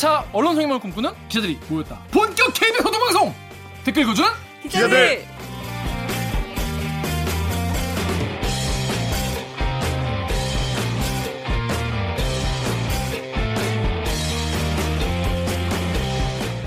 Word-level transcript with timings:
4차 0.00 0.24
언론성임을 0.32 0.78
꿈꾸는 0.78 1.10
기자들이 1.28 1.58
모였다. 1.68 1.98
본격 2.10 2.54
KBS 2.54 2.82
호도방송 2.82 3.34
댓글 3.84 4.02
읽어주는 4.02 4.30
기자들. 4.62 5.24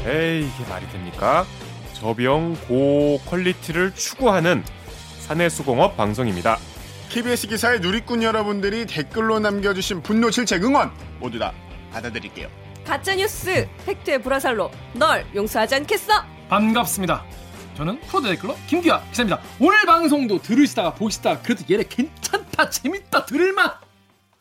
에이 0.05 0.48
이게 0.48 0.70
말이 0.70 0.88
됩니까? 0.90 1.45
저비용 1.94 2.55
고퀄리티를 2.68 3.95
추구하는 3.95 4.63
사내수공업 5.22 5.98
방송입니다. 5.98 6.59
KBS 7.09 7.48
기사의 7.48 7.80
누리꾼 7.80 8.22
여러분들이 8.22 8.86
댓글로 8.86 9.40
남겨주신 9.40 10.04
분노, 10.04 10.30
질책, 10.30 10.63
응원 10.63 10.91
모두 11.20 11.40
다 11.40 11.52
받아드릴게요. 11.91 12.62
가짜뉴스 12.86 13.68
팩트의 13.86 14.22
불화살로 14.22 14.72
널 14.94 15.26
용서하지 15.34 15.76
않겠어 15.76 16.24
반갑습니다. 16.50 17.24
저는 17.78 18.00
프로 18.02 18.27
댓글러 18.28 18.55
김기화 18.68 19.02
기자입니다. 19.10 19.41
오늘 19.60 19.84
방송도 19.86 20.40
들으시다가 20.41 20.94
보시다가 20.94 21.41
그래도 21.41 21.64
얘네 21.70 21.86
괜찮다 21.90 22.70
재밌다 22.70 23.26
들을만 23.26 23.72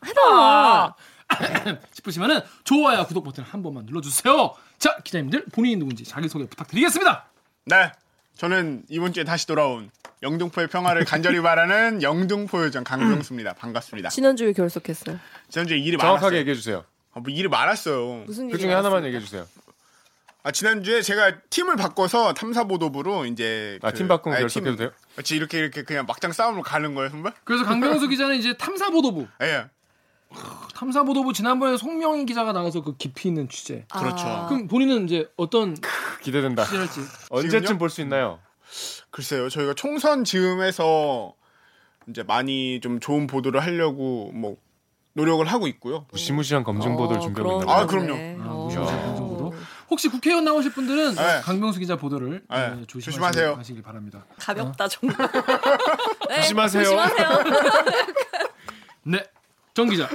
하다 0.01 0.95
싶으시면은 1.93 2.41
좋아요 2.63 3.05
구독 3.07 3.23
버튼 3.23 3.43
한 3.43 3.63
번만 3.63 3.85
눌러주세요. 3.85 4.53
자 4.77 4.97
기자님들 5.03 5.45
본인이 5.51 5.77
누군지 5.77 6.03
자기소개 6.03 6.45
부탁드리겠습니다. 6.47 7.25
네, 7.65 7.91
저는 8.35 8.83
이번 8.89 9.13
주에 9.13 9.23
다시 9.23 9.47
돌아온 9.47 9.89
영등포의 10.21 10.67
평화를 10.67 11.05
간절히 11.05 11.41
바라는 11.41 12.03
영등포 12.03 12.65
요정 12.65 12.83
강병수입니다. 12.83 13.53
반갑습니다. 13.53 14.09
지난주에 14.09 14.53
결석했어요 14.53 15.17
지난주에 15.49 15.77
일이 15.77 15.97
정확하게 15.97 16.21
많았어요. 16.21 16.39
얘기해 16.39 16.55
주세요. 16.55 16.83
아, 17.13 17.19
뭐 17.19 17.31
일이 17.31 17.47
많았어요. 17.47 18.23
무슨 18.25 18.47
그 18.47 18.53
일이 18.55 18.61
중에 18.63 18.73
하나만? 18.73 19.05
얘기해 19.05 19.21
주세요. 19.21 19.45
아, 20.45 20.51
지난주에 20.51 21.01
제가 21.01 21.39
팀을 21.49 21.77
바꿔서 21.77 22.33
탐사보도부로 22.33 23.25
이제 23.25 23.79
아, 23.81 23.91
그- 23.91 23.97
팀 23.97 24.07
바꾸면 24.07 24.35
아니, 24.35 24.43
결석해도 24.43 24.71
팀- 24.71 24.77
돼요? 24.77 24.91
그렇지 25.13 25.35
이렇게 25.35 25.59
이렇게 25.59 25.83
그냥 25.83 26.05
막장 26.05 26.31
싸움으로 26.33 26.63
가는 26.63 26.93
거예요, 26.95 27.09
선배? 27.11 27.31
그래서 27.45 27.63
강병수 27.63 28.09
기자는 28.09 28.35
이제 28.37 28.57
탐사보도부 28.57 29.27
예. 29.41 29.65
탐사보도부 30.75 31.31
지난번에 31.33 31.77
송명희 31.77 32.25
기자가 32.25 32.51
나가서 32.53 32.81
그 32.81 32.97
깊이 32.97 33.27
있는 33.29 33.47
취재. 33.47 33.85
그렇죠. 33.93 34.25
아, 34.27 34.47
그럼 34.47 34.67
본인은 34.67 35.05
이제 35.05 35.29
어떤 35.37 35.77
기대된다. 36.21 36.65
취재할지 36.65 37.01
언제쯤? 37.29 37.77
볼 37.77 37.89
수 37.89 38.01
있나요? 38.01 38.39
글쎄요, 39.11 39.49
저희가 39.49 39.75
총선 39.75 40.23
즈음에서 40.23 41.35
이제 42.09 42.23
많이 42.23 42.79
좀 42.81 42.99
좋은 42.99 43.27
보도를 43.27 43.61
하려고 43.61 44.31
뭐 44.33 44.57
노력을 45.13 45.45
하고 45.45 45.67
있고요. 45.67 46.05
무시무시한 46.11 46.63
검증 46.63 46.95
보도를 46.95 47.17
어, 47.17 47.21
준비하고 47.21 47.61
있나 47.61 47.73
아. 47.73 47.85
그럼요. 47.85 48.07
거네. 48.07 48.37
아, 48.41 48.45
어. 48.47 48.65
무시무시한 48.65 49.05
검증 49.05 49.27
보도. 49.27 49.53
혹시 49.89 50.09
국회의원 50.09 50.43
나오실 50.43 50.73
분들은 50.73 51.15
네. 51.15 51.41
강병수 51.43 51.79
기자 51.79 51.95
보도를 51.95 52.41
네. 52.49 52.69
네, 52.75 52.85
조심하세요. 52.87 53.53
하시길 53.53 53.83
바랍니다. 53.83 54.25
가볍다 54.39 54.87
정말 54.87 55.15
네, 56.29 56.35
조심하세요. 56.41 56.83
조심하세요 56.83 57.29
네, 59.05 59.23
정 59.73 59.87
기자. 59.89 60.09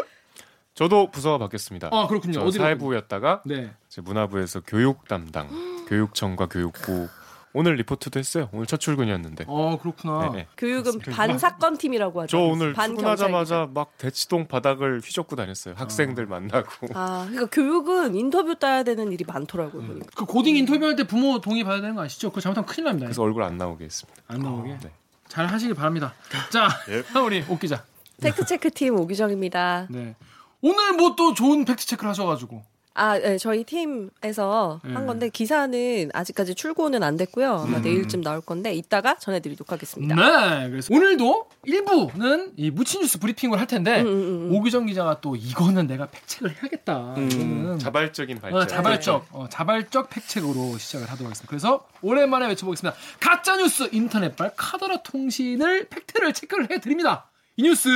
저도 0.74 1.10
부서가 1.10 1.38
바뀌었습니다. 1.38 1.90
아 1.92 2.06
그렇군요. 2.08 2.50
사회부였다가 2.50 3.42
네. 3.44 3.72
이제 3.88 4.00
문화부에서 4.00 4.60
교육 4.66 5.06
담당, 5.08 5.48
교육청과 5.88 6.46
교육부 6.46 7.08
오늘 7.54 7.77
리포트도 7.77 8.18
했어요. 8.18 8.48
오늘 8.52 8.66
첫 8.66 8.78
출근이었는데. 8.78 9.44
어 9.48 9.78
그렇구나. 9.80 10.30
네, 10.30 10.38
네. 10.38 10.46
교육은 10.56 10.98
반 11.00 11.38
사건 11.38 11.78
팀이라고 11.78 12.22
하죠 12.22 12.30
저 12.36 12.38
오늘 12.42 12.73
반 12.73 12.90
출근하자마자 12.90 13.68
막 13.73 13.96
대치동 13.98 14.48
바닥을 14.48 15.00
휘젓고 15.00 15.34
다녔어요. 15.36 15.74
학생들 15.77 16.27
만나고. 16.27 16.89
아 16.95 17.27
그러니까 17.28 17.46
교육은 17.50 18.14
인터뷰 18.14 18.58
따야 18.58 18.83
되는 18.83 19.11
일이 19.12 19.24
많더라고요 19.27 19.83
보니까. 19.86 20.06
그 20.14 20.24
고딩 20.24 20.56
인터뷰할 20.56 20.96
때 20.96 21.05
부모 21.05 21.40
동의 21.40 21.64
받아야 21.64 21.80
되는 21.80 21.95
거 21.96 22.02
아시죠? 22.02 22.28
그거 22.30 22.40
잘못하면 22.40 22.67
큰일 22.67 22.84
납니다. 22.84 23.06
그래서 23.06 23.23
얼굴 23.23 23.42
안 23.42 23.56
나오게 23.56 23.84
했습니다. 23.84 24.23
안 24.28 24.40
나오게. 24.40 24.78
네. 24.83 24.90
잘 25.28 25.46
하시길 25.46 25.74
바랍니다. 25.74 26.14
자, 26.50 26.68
우리 27.24 27.44
옥 27.48 27.61
기자. 27.61 27.84
팩트 28.20 28.46
체크 28.46 28.70
팀 28.70 28.96
옥유정입니다. 28.98 29.86
네. 29.90 30.17
오늘 30.61 30.92
뭐 30.94 31.14
또 31.17 31.34
좋은 31.34 31.64
팩트 31.64 31.86
체크를 31.86 32.11
하셔가지고. 32.11 32.62
아, 32.98 33.17
네, 33.19 33.39
저희 33.39 33.63
팀에서 33.63 34.81
네. 34.85 34.92
한 34.92 35.07
건데 35.07 35.29
기사는 35.29 36.11
아직까지 36.13 36.57
출고는 36.57 37.03
안 37.05 37.17
됐고요. 37.17 37.64
아마 37.67 37.79
내일쯤 37.79 38.23
나올 38.23 38.41
건데 38.41 38.75
이따가 38.75 39.17
전해드리도록 39.17 39.70
하겠습니다. 39.70 40.14
네. 40.14 40.69
그래서 40.69 40.92
오늘도 40.92 41.48
일부는 41.64 42.55
이 42.57 42.70
묻힌 42.70 43.01
뉴스 43.01 43.20
브리핑을 43.20 43.61
할 43.61 43.69
텐데 43.69 44.01
음, 44.01 44.07
음, 44.07 44.48
음. 44.51 44.55
오기정 44.55 44.86
기자가 44.86 45.20
또 45.20 45.36
이거는 45.36 45.86
내가 45.86 46.07
팩트 46.06 46.27
체크를 46.27 46.57
해야겠다. 46.57 47.14
이거는 47.19 47.79
자발적인 47.79 48.41
팩첵. 48.40 48.61
어, 48.61 48.67
자발적, 48.67 49.27
어, 49.30 49.47
자발적 49.48 50.11
팩첵으로 50.11 50.77
시작을 50.79 51.07
하도록 51.09 51.27
하겠습니다. 51.27 51.48
그래서 51.48 51.86
오랜만에 52.03 52.48
외쳐보겠습니다. 52.48 52.98
가짜 53.20 53.57
뉴스 53.57 53.89
인터넷발 53.92 54.53
카더라 54.57 55.03
통신을 55.03 55.89
팩트를 55.89 56.33
체크를 56.33 56.70
해드립니다. 56.70 57.29
이 57.58 57.63
뉴스 57.63 57.89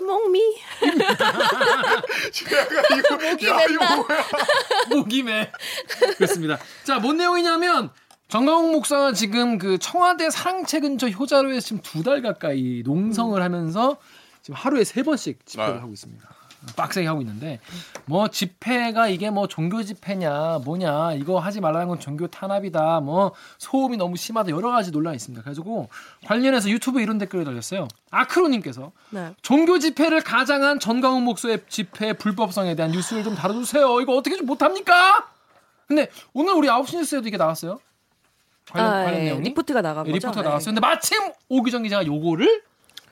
몽미. 0.00 0.40
목이 2.30 3.46
야, 3.46 3.64
이거 3.68 3.96
뭐야? 3.96 4.24
목임에 4.88 5.52
그렇습니다. 6.16 6.58
자, 6.82 6.98
뭔 6.98 7.18
내용이냐면 7.18 7.90
정강욱 8.28 8.72
목사가 8.72 9.12
지금 9.12 9.58
그 9.58 9.76
청와대 9.76 10.30
사랑채 10.30 10.80
근처 10.80 11.06
효자로에서 11.10 11.60
지금 11.60 11.82
두 11.82 12.02
달 12.02 12.22
가까이 12.22 12.82
농성을 12.86 13.40
하면서 13.42 13.98
지금 14.40 14.54
하루에 14.56 14.84
세 14.84 15.02
번씩 15.02 15.44
집회를 15.44 15.74
아. 15.74 15.82
하고 15.82 15.92
있습니다. 15.92 16.26
빡세게 16.76 17.06
하고 17.06 17.20
있는데 17.22 17.60
뭐 18.04 18.28
집회가 18.28 19.08
이게 19.08 19.30
뭐 19.30 19.48
종교 19.48 19.82
집회냐 19.82 20.60
뭐냐 20.64 21.14
이거 21.14 21.38
하지 21.38 21.60
말라는 21.60 21.88
건 21.88 22.00
종교 22.00 22.26
탄압이다 22.26 23.00
뭐 23.00 23.32
소음이 23.58 23.96
너무 23.96 24.16
심하다 24.16 24.50
여러 24.50 24.70
가지 24.70 24.90
논란이 24.90 25.16
있습니다. 25.16 25.42
그래가지고 25.42 25.88
관련해서 26.26 26.70
유튜브 26.70 27.00
이런 27.00 27.18
댓글을 27.18 27.44
달렸어요. 27.44 27.88
아크로님께서 28.10 28.92
네. 29.10 29.34
종교 29.42 29.78
집회를 29.78 30.22
가장한 30.22 30.78
전광훈 30.80 31.24
목사의 31.24 31.60
집회 31.68 32.12
불법성에 32.12 32.74
대한 32.74 32.92
뉴스를 32.92 33.24
좀 33.24 33.34
다뤄주세요. 33.34 34.00
이거 34.00 34.16
어떻게 34.16 34.36
좀 34.36 34.46
못합니까? 34.46 35.28
근데 35.86 36.08
오늘 36.32 36.54
우리 36.54 36.68
9시 36.68 36.96
뉴스에도 36.98 37.28
이게 37.28 37.36
나왔어요. 37.36 37.78
관련, 38.70 38.88
아, 38.88 39.04
관련 39.04 39.20
예, 39.20 39.24
내용이. 39.24 39.42
리포트가 39.48 39.82
나간 39.82 40.06
예, 40.06 40.12
거죠. 40.12 40.28
리포트가 40.28 40.42
네. 40.42 40.48
나왔어요. 40.48 40.74
근데 40.74 40.80
마침 40.80 41.18
오기정 41.48 41.82
기자가 41.82 42.06
요거를 42.06 42.62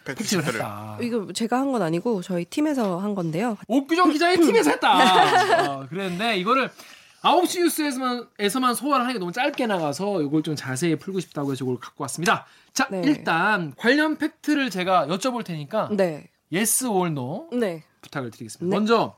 팩트 0.05 0.23
팩트를. 0.25 0.45
했다. 0.55 0.99
이거 1.01 1.33
제가 1.33 1.59
한 1.59 1.71
건 1.73 1.83
아니고 1.83 2.23
저희 2.23 2.45
팀에서 2.45 2.99
한 2.99 3.15
건데요. 3.15 3.57
오기정 3.69 4.11
기자의 4.13 4.39
팀에서 4.39 4.71
했다. 4.71 4.91
어, 5.81 5.87
그랬는데 5.89 6.37
이거를 6.39 6.71
9시 7.23 7.61
뉴스에서만 7.65 8.27
에서만 8.39 8.75
소화를 8.75 9.05
하는 9.05 9.15
게 9.15 9.19
너무 9.19 9.31
짧게 9.31 9.67
나가서 9.67 10.23
이걸 10.23 10.43
좀 10.43 10.57
자세히 10.57 10.97
풀고 10.97 11.21
싶다고 11.21 11.53
해서 11.53 11.65
이걸 11.65 11.79
갖고 11.79 12.03
왔습니다. 12.05 12.47
자, 12.73 12.89
네. 12.91 13.03
일단 13.05 13.75
관련 13.77 14.17
팩트를 14.17 14.71
제가 14.71 15.07
여쭤볼 15.07 15.45
테니까 15.45 15.91
네. 15.93 16.29
yes 16.53 16.85
or 16.87 17.09
no 17.09 17.49
네. 17.53 17.85
부탁을 18.01 18.31
드리겠습니다. 18.31 18.75
네. 18.75 18.75
먼저 18.79 19.15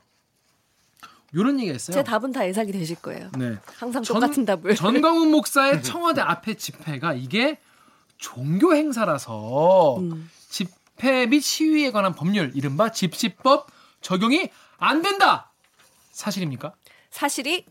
이런 1.33 1.57
얘기가 1.59 1.75
있어요. 1.75 1.95
제 1.95 2.03
답은 2.03 2.31
다 2.33 2.45
예상이 2.47 2.71
되실 2.71 2.95
거예요. 2.97 3.29
네. 3.37 3.55
항상 3.77 4.03
전- 4.03 4.15
똑같은 4.19 4.45
답을. 4.45 4.75
전광훈 4.75 5.31
목사의 5.31 5.81
청와대 5.81 6.21
앞에 6.21 6.55
집회가 6.55 7.13
이게 7.13 7.57
종교 8.17 8.75
행사라서 8.75 9.97
음. 9.99 10.29
집회 10.53 11.25
및 11.25 11.41
시위에 11.41 11.91
관한 11.91 12.13
법률 12.13 12.51
이른바 12.53 12.91
집시법 12.91 13.67
적용이 14.01 14.49
안 14.77 15.01
된다. 15.01 15.51
사실입니까? 16.11 16.73
사실이 17.09 17.65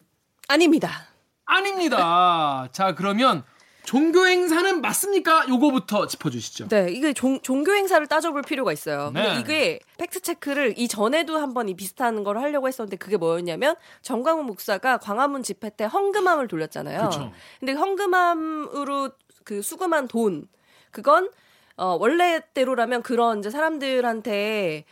아닙니다. 0.49 1.07
아닙니다. 1.45 2.69
자 2.73 2.97
그러면 2.97 3.45
종교 3.85 4.27
행사는 4.27 4.81
맞습니까? 4.81 5.49
요거부터 5.49 6.09
짚어주시죠. 6.09 6.69
네, 6.69 6.91
이게 6.91 7.13
종, 7.13 7.41
종교 7.41 7.73
행사를 7.73 8.05
따져볼 8.05 8.43
필요가 8.43 8.73
있어요. 8.73 9.13
네. 9.13 9.23
근데 9.23 9.41
이게 9.41 9.79
팩트 9.99 10.21
체크를 10.21 10.75
이 10.77 10.89
전에도 10.89 11.39
한번 11.39 11.69
이 11.69 11.77
비슷한 11.77 12.25
걸 12.25 12.39
하려고 12.39 12.67
했었는데 12.67 12.97
그게 12.97 13.17
뭐였냐면 13.17 13.77
정광훈 14.03 14.47
목사가 14.47 14.99
광화문 14.99 15.45
집회 15.45 15.71
때 15.71 15.85
헌금함을 15.85 16.49
돌렸잖아요. 16.49 16.99
그렇죠. 16.99 17.33
근데 17.61 17.73
헌금함으로 17.75 19.11
그 19.45 19.63
수금한 19.63 20.09
돈 20.09 20.49
그건 20.91 21.31
어 21.77 21.97
원래대로라면 22.01 23.03
그런 23.03 23.41
이제 23.41 23.51
사람들한테 23.51 24.85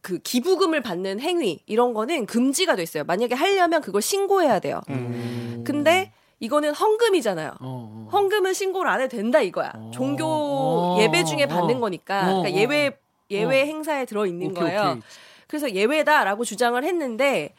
그 0.00 0.18
기부금을 0.18 0.80
받는 0.82 1.20
행위 1.20 1.60
이런 1.66 1.94
거는 1.94 2.26
금지가 2.26 2.76
돼 2.76 2.82
있어요. 2.82 3.04
만약에 3.04 3.34
하려면 3.34 3.80
그걸 3.80 4.02
신고해야 4.02 4.60
돼요. 4.60 4.80
근데 5.64 6.12
이거는 6.40 6.74
헌금이잖아요. 6.74 7.48
어, 7.48 7.54
어. 7.60 8.08
헌금은 8.12 8.52
신고를 8.52 8.90
안 8.90 9.00
해도 9.00 9.16
된다 9.16 9.40
이거야. 9.40 9.72
어. 9.74 9.90
종교 9.94 10.24
어. 10.26 10.96
예배 11.00 11.24
중에 11.24 11.46
받는 11.46 11.76
어. 11.76 11.80
거니까. 11.80 12.20
어, 12.32 12.42
그러니까 12.42 12.58
어. 12.58 12.60
예외 12.60 12.98
예외 13.30 13.66
행사에 13.66 14.04
들어 14.04 14.26
있는 14.26 14.52
거예요. 14.52 14.80
오케이. 14.90 15.02
그래서 15.46 15.72
예외다라고 15.72 16.44
주장을 16.44 16.82
했는데 16.84 17.54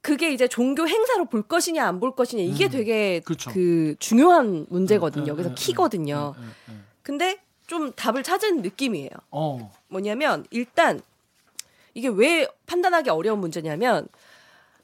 그게 0.00 0.32
이제 0.32 0.48
종교 0.48 0.88
행사로 0.88 1.26
볼 1.26 1.42
것이냐 1.42 1.86
안 1.86 2.00
볼 2.00 2.14
것이냐 2.16 2.42
이게 2.42 2.66
음, 2.66 2.70
되게 2.70 3.20
그쵸. 3.20 3.50
그 3.52 3.94
중요한 3.98 4.64
문제거든요. 4.70 5.32
음, 5.32 5.36
그래서 5.36 5.50
음, 5.50 5.54
키거든요. 5.54 6.34
음, 6.38 6.42
음, 6.42 6.52
음. 6.70 6.86
근데 7.10 7.38
좀 7.66 7.92
답을 7.92 8.22
찾은 8.22 8.62
느낌이에요. 8.62 9.10
어. 9.32 9.72
뭐냐면 9.88 10.46
일단 10.52 11.00
이게 11.92 12.06
왜 12.06 12.46
판단하기 12.66 13.10
어려운 13.10 13.40
문제냐면 13.40 14.06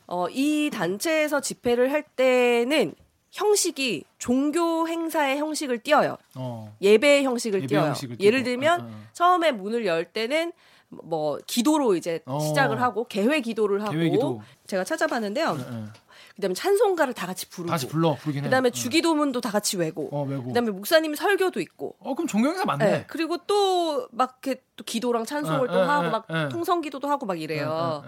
어, 0.08 0.26
이 0.31 0.69
단체에서 0.73 1.40
집회를 1.40 1.93
할 1.93 2.02
때는 2.02 2.96
형식이 3.31 4.02
종교 4.19 4.88
행사의 4.88 5.38
형식을 5.38 5.78
띄어요. 5.84 6.17
어. 6.34 6.76
예배의 6.82 7.23
형식을 7.23 7.61
예배 7.61 7.67
띄어요. 7.69 7.87
형식을 7.90 8.17
예를. 8.19 8.43
들면 8.43 8.81
어, 8.81 8.84
어. 8.87 9.02
처음에 9.12 9.52
문을 9.52 9.87
열 9.87 10.05
때는 10.05 10.52
뭐 10.88 11.38
기도로 11.46 11.94
이제 11.94 12.22
어. 12.26 12.40
시작을 12.40 12.82
하고 12.82 13.05
개회 13.05 13.40
기도를 13.40 13.82
하고 13.82 13.93
개회 13.93 14.11
기도. 14.11 14.43
제가 14.67 14.82
찾아봤는데요. 14.82 15.56
예, 15.61 15.76
예. 15.76 15.84
그다음에 16.37 16.55
찬송가를 16.55 17.15
다 17.15 17.27
같이 17.27 17.49
부르고 17.49 17.71
다시 17.71 17.89
불러 17.89 18.15
부르긴 18.15 18.43
해. 18.43 18.47
그다음에 18.47 18.69
어. 18.69 18.71
주기도문도 18.73 19.41
다 19.41 19.51
같이 19.51 19.77
외고 19.77 20.09
어 20.13 20.25
외고. 20.25 20.45
그다음에 20.49 20.71
목사님 20.71 21.15
설교도 21.15 21.61
있고 21.61 21.97
어 22.01 22.15
그럼 22.15 22.27
종교 22.27 22.49
행사 22.49 22.65
맞네. 22.65 22.85
네. 22.85 23.05
그리고 23.09 23.39
또 23.39 24.09
막 24.13 24.39
이렇게 24.43 24.63
또 24.77 24.85
기도랑 24.85 25.25
찬송을 25.25 25.69
어, 25.69 25.73
또 25.73 25.79
어, 25.81 25.83
하고 25.83 26.07
어, 26.07 26.11
막 26.11 26.31
어. 26.31 26.49
통성 26.51 26.81
기도도 26.81 27.09
하고 27.09 27.27
막 27.27 27.41
이래요. 27.41 28.05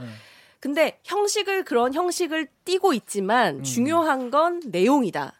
근데 0.60 0.98
형식을 1.04 1.64
그런 1.64 1.94
형식을 1.94 2.48
띠고 2.64 2.92
있지만 2.94 3.58
음. 3.58 3.62
중요한 3.62 4.30
건 4.30 4.60
내용이다. 4.66 5.32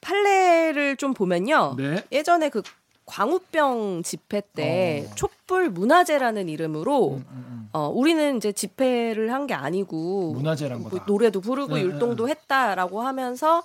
판례를 0.00 0.96
좀 0.96 1.14
보면요. 1.14 1.74
네. 1.78 2.04
예전에 2.12 2.48
그 2.48 2.62
광우병 3.06 4.02
집회 4.02 4.40
때 4.54 5.06
어. 5.10 5.14
촛불 5.14 5.68
문화제라는 5.70 6.48
이름으로 6.48 7.10
음, 7.14 7.26
음, 7.30 7.44
음. 7.48 7.68
어, 7.72 7.88
우리는 7.92 8.36
이제 8.36 8.52
집회를 8.52 9.32
한 9.32 9.46
게 9.46 9.52
아니고 9.54 10.32
문화재란 10.34 10.80
뭐 10.80 10.90
거다. 10.90 11.04
노래도 11.06 11.40
부르고 11.42 11.74
네, 11.74 11.82
율동도 11.82 12.28
했다라고 12.28 13.02
하면서 13.02 13.62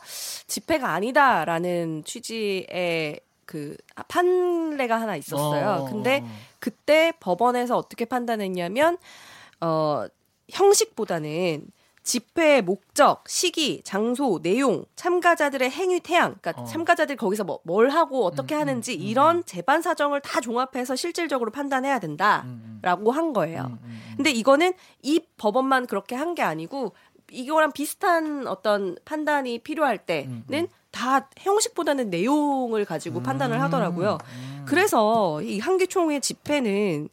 집회가 0.48 0.90
아니다라는 0.94 2.04
취지의 2.06 3.22
그 3.46 3.78
판례가 4.10 5.00
하나 5.00 5.16
있었어요. 5.16 5.84
어, 5.84 5.90
근데 5.90 6.20
어, 6.22 6.26
어. 6.26 6.30
그때 6.60 7.14
법원에서 7.20 7.78
어떻게 7.78 8.06
판단했냐면 8.06 8.98
어 9.62 10.06
형식보다는 10.50 11.64
집회의 12.10 12.64
목적, 12.64 13.24
시기, 13.30 13.84
장소, 13.84 14.40
내용, 14.42 14.84
참가자들의 14.96 15.70
행위 15.70 16.00
태양, 16.00 16.36
그러니까 16.42 16.64
어. 16.64 16.66
참가자들이 16.66 17.16
거기서 17.18 17.44
뭐, 17.44 17.60
뭘 17.64 17.90
하고 17.90 18.26
어떻게 18.26 18.56
음, 18.56 18.62
하는지 18.62 18.96
음, 18.96 18.98
음, 18.98 19.02
이런 19.04 19.46
재반 19.46 19.84
사정을 19.84 20.22
다 20.22 20.42
종합해서 20.42 20.96
실질적으로 20.96 21.52
판단해야 21.52 21.98
음, 21.98 21.98
음. 21.98 22.18
된다라고 22.82 23.12
한 23.12 23.32
거예요. 23.32 23.62
음, 23.62 23.74
음, 23.74 23.80
음. 23.84 24.14
근데 24.18 24.32
이거는 24.32 24.74
이 25.04 25.22
법원만 25.38 25.86
그렇게 25.86 26.16
한 26.16 26.34
게 26.34 26.42
아니고 26.42 26.94
이거랑 27.32 27.74
비슷한 27.74 28.48
어떤 28.48 28.96
판단이 29.06 29.60
필요할 29.60 30.00
때는 30.00 30.44
음, 30.52 30.68
다 30.92 31.30
형식보다는 31.38 32.10
내용을 32.10 32.86
가지고 32.86 33.22
판단을 33.22 33.62
하더라고요. 33.62 34.18
음. 34.24 34.66
그래서 34.68 35.42
이 35.44 35.60
한기총회 35.60 36.22
집회는 36.22 37.10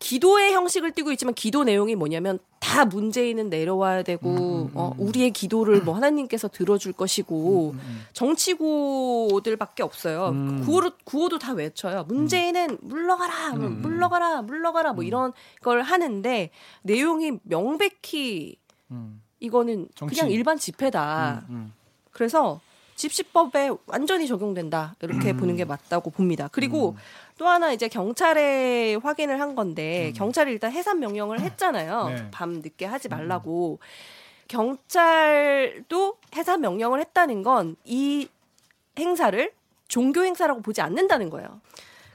기도의 0.00 0.54
형식을 0.54 0.92
띠고 0.92 1.12
있지만 1.12 1.34
기도 1.34 1.62
내용이 1.62 1.94
뭐냐면 1.94 2.38
다 2.58 2.86
문재인은 2.86 3.50
내려와야 3.50 4.02
되고 4.02 4.30
음, 4.30 4.36
음, 4.38 4.70
어, 4.74 4.92
음. 4.98 5.06
우리의 5.06 5.30
기도를 5.30 5.82
뭐 5.82 5.94
하나님께서 5.94 6.48
들어줄 6.48 6.94
것이고 6.94 7.72
음, 7.74 7.78
음. 7.78 8.02
정치구들밖에 8.14 9.82
없어요. 9.82 10.30
음. 10.30 10.62
구호로 10.64 10.92
구호도 11.04 11.38
다 11.38 11.52
외쳐요. 11.52 12.04
문재인은 12.08 12.78
물러가라, 12.80 13.50
뭐 13.56 13.66
음. 13.66 13.82
물러가라, 13.82 14.42
물러가라 14.42 14.94
뭐 14.94 15.04
이런 15.04 15.32
걸 15.62 15.82
하는데 15.82 16.50
내용이 16.82 17.38
명백히 17.42 18.56
음, 18.90 19.22
이거는 19.38 19.88
정치. 19.94 20.16
그냥 20.16 20.30
일반 20.30 20.56
집회다. 20.56 21.44
음, 21.50 21.54
음. 21.54 21.72
그래서 22.10 22.60
집시법에 23.00 23.70
완전히 23.86 24.26
적용된다 24.26 24.94
이렇게 25.00 25.32
보는 25.32 25.56
게 25.56 25.64
맞다고 25.64 26.10
봅니다. 26.10 26.48
그리고 26.52 26.96
또 27.38 27.48
하나 27.48 27.72
이제 27.72 27.88
경찰에 27.88 28.96
확인을 28.96 29.40
한 29.40 29.54
건데 29.54 30.12
경찰이 30.16 30.52
일단 30.52 30.70
해산 30.70 31.00
명령을 31.00 31.40
했잖아요. 31.40 32.08
네. 32.08 32.28
밤 32.30 32.60
늦게 32.60 32.84
하지 32.84 33.08
말라고. 33.08 33.78
경찰도 34.48 36.16
해산 36.36 36.60
명령을 36.60 37.00
했다는 37.00 37.42
건 37.42 37.76
이 37.84 38.28
행사를 38.98 39.52
종교 39.88 40.22
행사라고 40.24 40.60
보지 40.60 40.80
않는다는 40.82 41.30
거예요. 41.30 41.60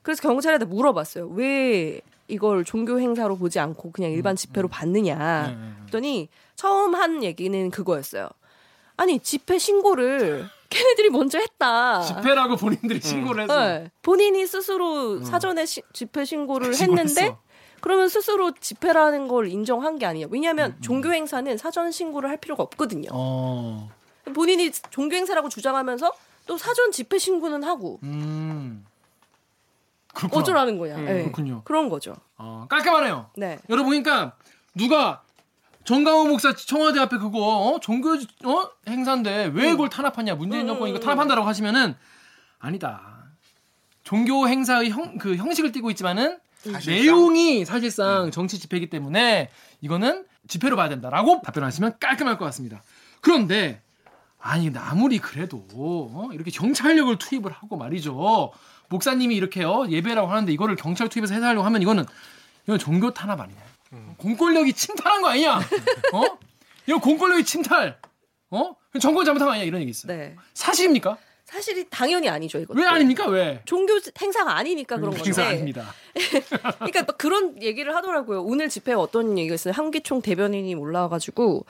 그래서 0.04 0.22
경찰한테 0.22 0.66
물어봤어요. 0.66 1.28
왜 1.30 2.00
이걸 2.28 2.64
종교 2.64 3.00
행사로 3.00 3.38
보지 3.38 3.60
않고 3.60 3.92
그냥 3.92 4.12
일반 4.12 4.36
집회로 4.36 4.68
받느냐. 4.68 5.48
네, 5.48 5.54
네, 5.54 5.56
네. 5.60 5.72
그랬더니 5.80 6.30
처음 6.56 6.94
한 6.96 7.24
얘기는 7.24 7.70
그거였어요. 7.72 8.30
아니 8.98 9.20
집회 9.20 9.58
신고를 9.58 10.48
걔네들이 10.76 11.10
먼저 11.10 11.40
했다. 11.40 12.02
집회라고 12.02 12.56
본인들이 12.58 13.00
신고를 13.02 13.44
해서 13.44 13.54
아. 13.54 13.66
네. 13.80 13.92
본인이 14.02 14.46
스스로 14.46 15.24
사전에 15.24 15.66
시- 15.66 15.82
집회 15.94 16.26
신고를. 16.26 16.76
했는데 16.76 17.36
그러면 17.82 18.10
스스로 18.10 18.52
집회라는 18.54 19.28
걸 19.28 19.48
인정한 19.48 19.98
게 20.00 20.06
아니에요. 20.06 20.28
왜냐하면 20.32 20.72
음, 20.78 20.82
종교 20.82 21.14
행사는 21.14 21.58
사전 21.58 21.92
신고를 21.92 22.30
할 22.30 22.38
필요가 22.38 22.64
없거든요. 22.64 23.10
어. 23.14 23.90
본인이 24.34 24.72
종교 24.90 25.16
행사라고 25.16 25.50
주장하면서 25.50 26.12
또 26.48 26.58
사전 26.58 26.92
집회 26.92 27.18
신고는 27.18 27.64
하고 27.64 28.00
음. 28.04 28.86
어쩌라는 30.32 30.78
거냐. 30.80 30.98
네. 30.98 31.24
그렇군요. 31.24 31.62
그런 31.66 31.90
거죠. 31.90 32.16
어, 32.38 32.66
깔끔하네요. 32.70 33.30
네. 33.38 33.60
여러분 33.70 33.92
보니까 33.92 34.36
누가 34.74 35.24
정강호 35.86 36.26
목사 36.26 36.54
청와대 36.54 37.00
앞에 37.00 37.18
그거 37.18 37.40
어? 37.40 37.80
종교 37.80 38.14
어? 38.14 38.70
행사인데 38.88 39.52
왜 39.54 39.70
그걸 39.72 39.90
탄압하냐 39.90 40.36
문재인 40.36 40.64
음, 40.64 40.68
정권 40.68 40.90
이거 40.90 40.98
음, 40.98 41.02
탄압한다라고 41.02 41.48
하시면은 41.48 41.96
아니다. 42.60 43.16
종교 44.04 44.48
행사의 44.48 44.90
형 44.90 45.18
그 45.18 45.36
형식을 45.36 45.72
띠고 45.72 45.90
있지만은 45.92 46.40
사실상? 46.64 46.94
내용이 46.94 47.66
사실상 47.66 48.32
정치 48.32 48.60
집회이기 48.60 48.90
때문에 48.90 49.50
이거는 49.82 50.26
집회로 50.48 50.76
봐야 50.76 50.90
된다라고 50.90 51.42
답변하시면 51.44 51.98
깔끔할 52.00 52.38
것 52.38 52.46
같습니다. 52.46 52.82
그런데 53.22 53.82
아니 54.40 54.72
아무리 54.76 55.20
그래도 55.20 55.66
어? 55.74 56.30
이렇게 56.34 56.52
경찰력을 56.52 57.16
투입을 57.18 57.52
하고 57.52 57.78
말이죠. 57.78 58.52
목사님이 58.90 59.36
이렇게요 59.36 59.88
예배라고 59.90 60.28
하는데 60.28 60.52
이거를 60.52 60.76
경찰 60.76 61.10
투입해서 61.10 61.34
해설하려고 61.34 61.66
하면 61.66 61.82
이거는 61.82 62.06
이건 62.66 62.80
종교 62.80 63.12
탄압 63.12 63.40
아니냐? 63.40 63.60
공권력이 64.18 64.74
침탈한 64.74 65.22
거 65.22 65.30
아니냐? 65.30 65.58
어? 66.14 66.38
이거 66.88 67.00
공권력이 67.00 67.44
침탈. 67.46 67.98
어? 68.52 68.76
정권 69.00 69.26
잘못한 69.26 69.48
거 69.48 69.54
아니야? 69.54 69.66
이런 69.66 69.82
얘기 69.82 69.92
있어요. 69.92 70.16
네. 70.16 70.36
사실입니까? 70.54 71.18
사실이 71.46 71.86
당연히 71.92 72.28
아니죠. 72.28 72.58
이것도. 72.60 72.80
왜 72.80 72.88
아닙니까? 72.88 73.28
왜? 73.28 73.62
종교 73.66 73.94
행사가 74.20 74.58
아니니까 74.58 74.98
그런 74.98 75.12
건데. 75.12 75.26
행사 75.26 75.44
아닙니다. 75.44 75.94
그러니까 76.80 77.04
막 77.04 77.18
그런 77.20 77.62
얘기를 77.62 77.96
하더라고요. 77.96 78.42
오늘 78.42 78.68
집회에 78.68 78.96
어떤 78.96 79.38
얘기가 79.38 79.54
있어요. 79.54 79.74
한기총 79.74 80.22
대변인이 80.24 80.74
올라와가지고 80.74 81.66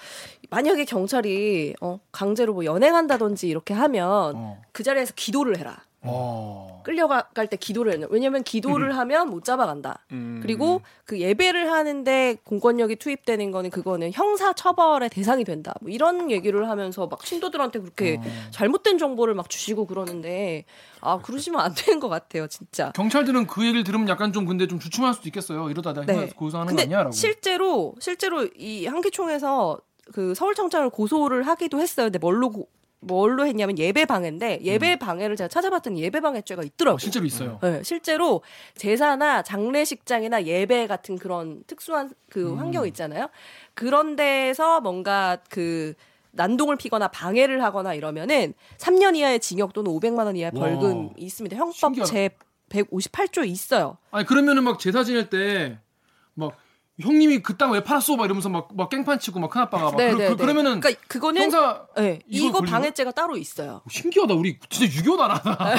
만약에 0.50 0.86
경찰이 0.86 1.76
어, 1.82 2.00
강제로 2.14 2.54
뭐 2.54 2.64
연행한다든지 2.64 3.50
이렇게 3.50 3.74
하면 3.74 4.34
어. 4.36 4.62
그 4.72 4.84
자리에서 4.84 5.14
기도를 5.16 5.60
해라. 5.60 5.84
어. 6.08 6.82
끌려갈 6.86 7.48
때 7.50 7.58
기도를 7.58 7.98
해요. 7.98 8.08
왜냐면 8.12 8.44
기도를 8.44 8.96
하면 8.96 9.30
못 9.32 9.44
잡아간다. 9.44 10.06
음. 10.12 10.40
그리고 10.44 10.82
그 11.04 11.20
예배를 11.20 11.72
하는데 11.72 12.38
공권력이 12.44 12.98
투입되는 12.98 13.50
거는 13.50 13.72
그거는 13.72 14.12
형사 14.14 14.54
처벌의 14.54 15.10
대상이 15.10 15.44
된다. 15.44 15.74
뭐 15.82 15.90
이런 15.90 16.30
얘기를 16.30 16.70
하면서 16.70 17.08
막 17.08 17.26
신도들한테 17.26 17.80
그렇게 17.80 18.20
잘못된 18.52 19.00
정보를 19.00 19.34
막 19.34 19.50
주시고 19.50 19.88
그러는데 19.88 20.66
아 21.02 21.18
그러시면 21.18 21.60
안 21.62 21.74
되는 21.74 22.00
것 22.00 22.08
같아요, 22.08 22.46
진짜. 22.48 22.92
경찰들은 22.96 23.48
그 23.48 23.64
얘기를 23.66 23.84
들으면 23.84 24.08
약간 24.08 24.32
좀 24.32 24.46
근데 24.46 24.68
좀 24.68 24.78
주춤할 24.78 25.16
수도 25.16 25.28
있겠어요. 25.28 25.72
이러다 25.72 25.94
내가 25.94 26.06
네. 26.06 26.26
네. 26.28 26.30
고소하는 26.36 26.76
거 26.76 26.82
아니야라고. 26.84 27.12
실제로 27.14 27.96
실제로 28.00 28.48
이 28.56 28.86
한기총에서 28.86 29.80
그 30.14 30.36
서울청장을 30.36 30.88
고소를 30.92 31.44
하기도 31.48 31.80
했어요. 31.80 32.06
근데 32.08 32.20
뭘로 32.20 32.52
고- 32.52 32.68
뭘로 33.06 33.46
했냐면 33.46 33.78
예배 33.78 34.06
방해인데 34.06 34.60
예배 34.64 34.98
방해를 34.98 35.36
제가 35.36 35.48
찾아봤더니 35.48 36.02
예배 36.02 36.20
방해죄가 36.22 36.64
있더라고요. 36.64 36.96
어, 36.96 37.00
실제로 37.00 37.26
있어요. 37.26 37.60
네, 37.62 37.84
실제로 37.84 38.42
제사나 38.76 39.44
장례식장이나 39.44 40.44
예배 40.46 40.88
같은 40.88 41.18
그런 41.18 41.64
특수한 41.68 42.12
그 42.30 42.52
음. 42.52 42.60
환경 42.60 42.88
있잖아요. 42.88 43.30
그런 43.74 44.16
데서 44.16 44.82
뭔가 44.82 45.38
그 45.50 45.94
난동을 46.32 46.76
피거나 46.76 47.08
방해를 47.10 47.64
하거나 47.64 47.94
이러면은 47.94 48.54
3년 48.78 49.16
이하의 49.16 49.40
징역 49.40 49.74
또는 49.74 49.92
500만 49.92 50.26
원 50.26 50.36
이하의 50.36 50.52
와. 50.56 50.68
벌금이 50.68 51.12
있습니다. 51.18 51.56
형법 51.56 51.76
신기하다. 51.76 52.12
제 52.12 52.30
158조 52.70 53.48
있어요. 53.48 53.98
아니 54.12 54.26
그러면은 54.26 54.64
막 54.64 54.80
제사 54.80 55.04
지낼 55.04 55.30
때막 55.30 56.58
형님이 57.02 57.40
그 57.40 57.58
땅 57.58 57.72
왜 57.72 57.84
팔았어? 57.84 58.16
막 58.16 58.24
이러면서 58.26 58.48
막, 58.48 58.70
막 58.74 58.90
깽판 58.90 59.20
치고 59.20 59.40
막 59.40 59.50
큰아빠가 59.50 59.86
막 59.92 59.96
네, 59.98 60.12
그, 60.12 60.18
네, 60.18 60.28
그, 60.28 60.32
네. 60.32 60.36
그러면은 60.38 60.80
그러니까 60.80 61.02
그거는 61.10 61.42
형사 61.42 61.86
네, 61.98 62.20
이거 62.28 62.62
방해죄가 62.62 63.12
따로 63.12 63.36
있어요. 63.36 63.82
신기하다. 63.90 64.34
우리 64.34 64.58
진짜 64.70 64.94
유교다 65.00 65.28
나다. 65.28 65.58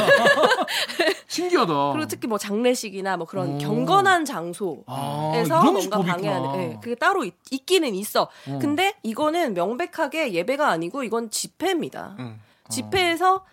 신기하다. 1.29 1.93
그리고 1.93 2.07
특히 2.07 2.29
뭐 2.29 2.37
장례식이나 2.39 3.17
뭐 3.17 3.27
그런 3.27 3.55
오. 3.55 3.59
경건한 3.59 4.25
장소에서 4.27 4.85
아, 4.87 5.63
뭔가 5.63 6.01
방해하는. 6.03 6.61
예, 6.61 6.79
그게 6.83 6.95
따로 6.95 7.25
있, 7.25 7.35
있기는 7.51 7.95
있어. 7.95 8.29
어. 8.49 8.59
근데 8.61 8.95
이거는 9.03 9.55
명백하게 9.55 10.33
예배가 10.35 10.69
아니고 10.69 11.03
이건 11.03 11.31
집회입니다. 11.31 12.17
음. 12.19 12.41
집회에서 12.69 13.45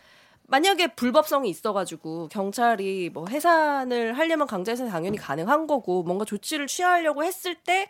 만약에 0.48 0.88
불법성이 0.96 1.50
있어가지고 1.50 2.28
경찰이 2.30 3.10
뭐 3.14 3.28
해산을 3.28 4.18
하려면 4.18 4.48
강제해산 4.48 4.90
당연히 4.90 5.18
가능한 5.18 5.68
거고 5.68 6.04
뭔가 6.04 6.26
조치를 6.26 6.68
취하려고 6.68 7.24
했을 7.24 7.56
때 7.56 7.90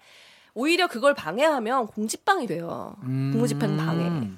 오히려 0.53 0.87
그걸 0.87 1.13
방해하면 1.13 1.87
공직방이 1.87 2.47
돼요. 2.47 2.95
음. 3.03 3.31
공무집행 3.33 3.75
방해. 3.75 4.29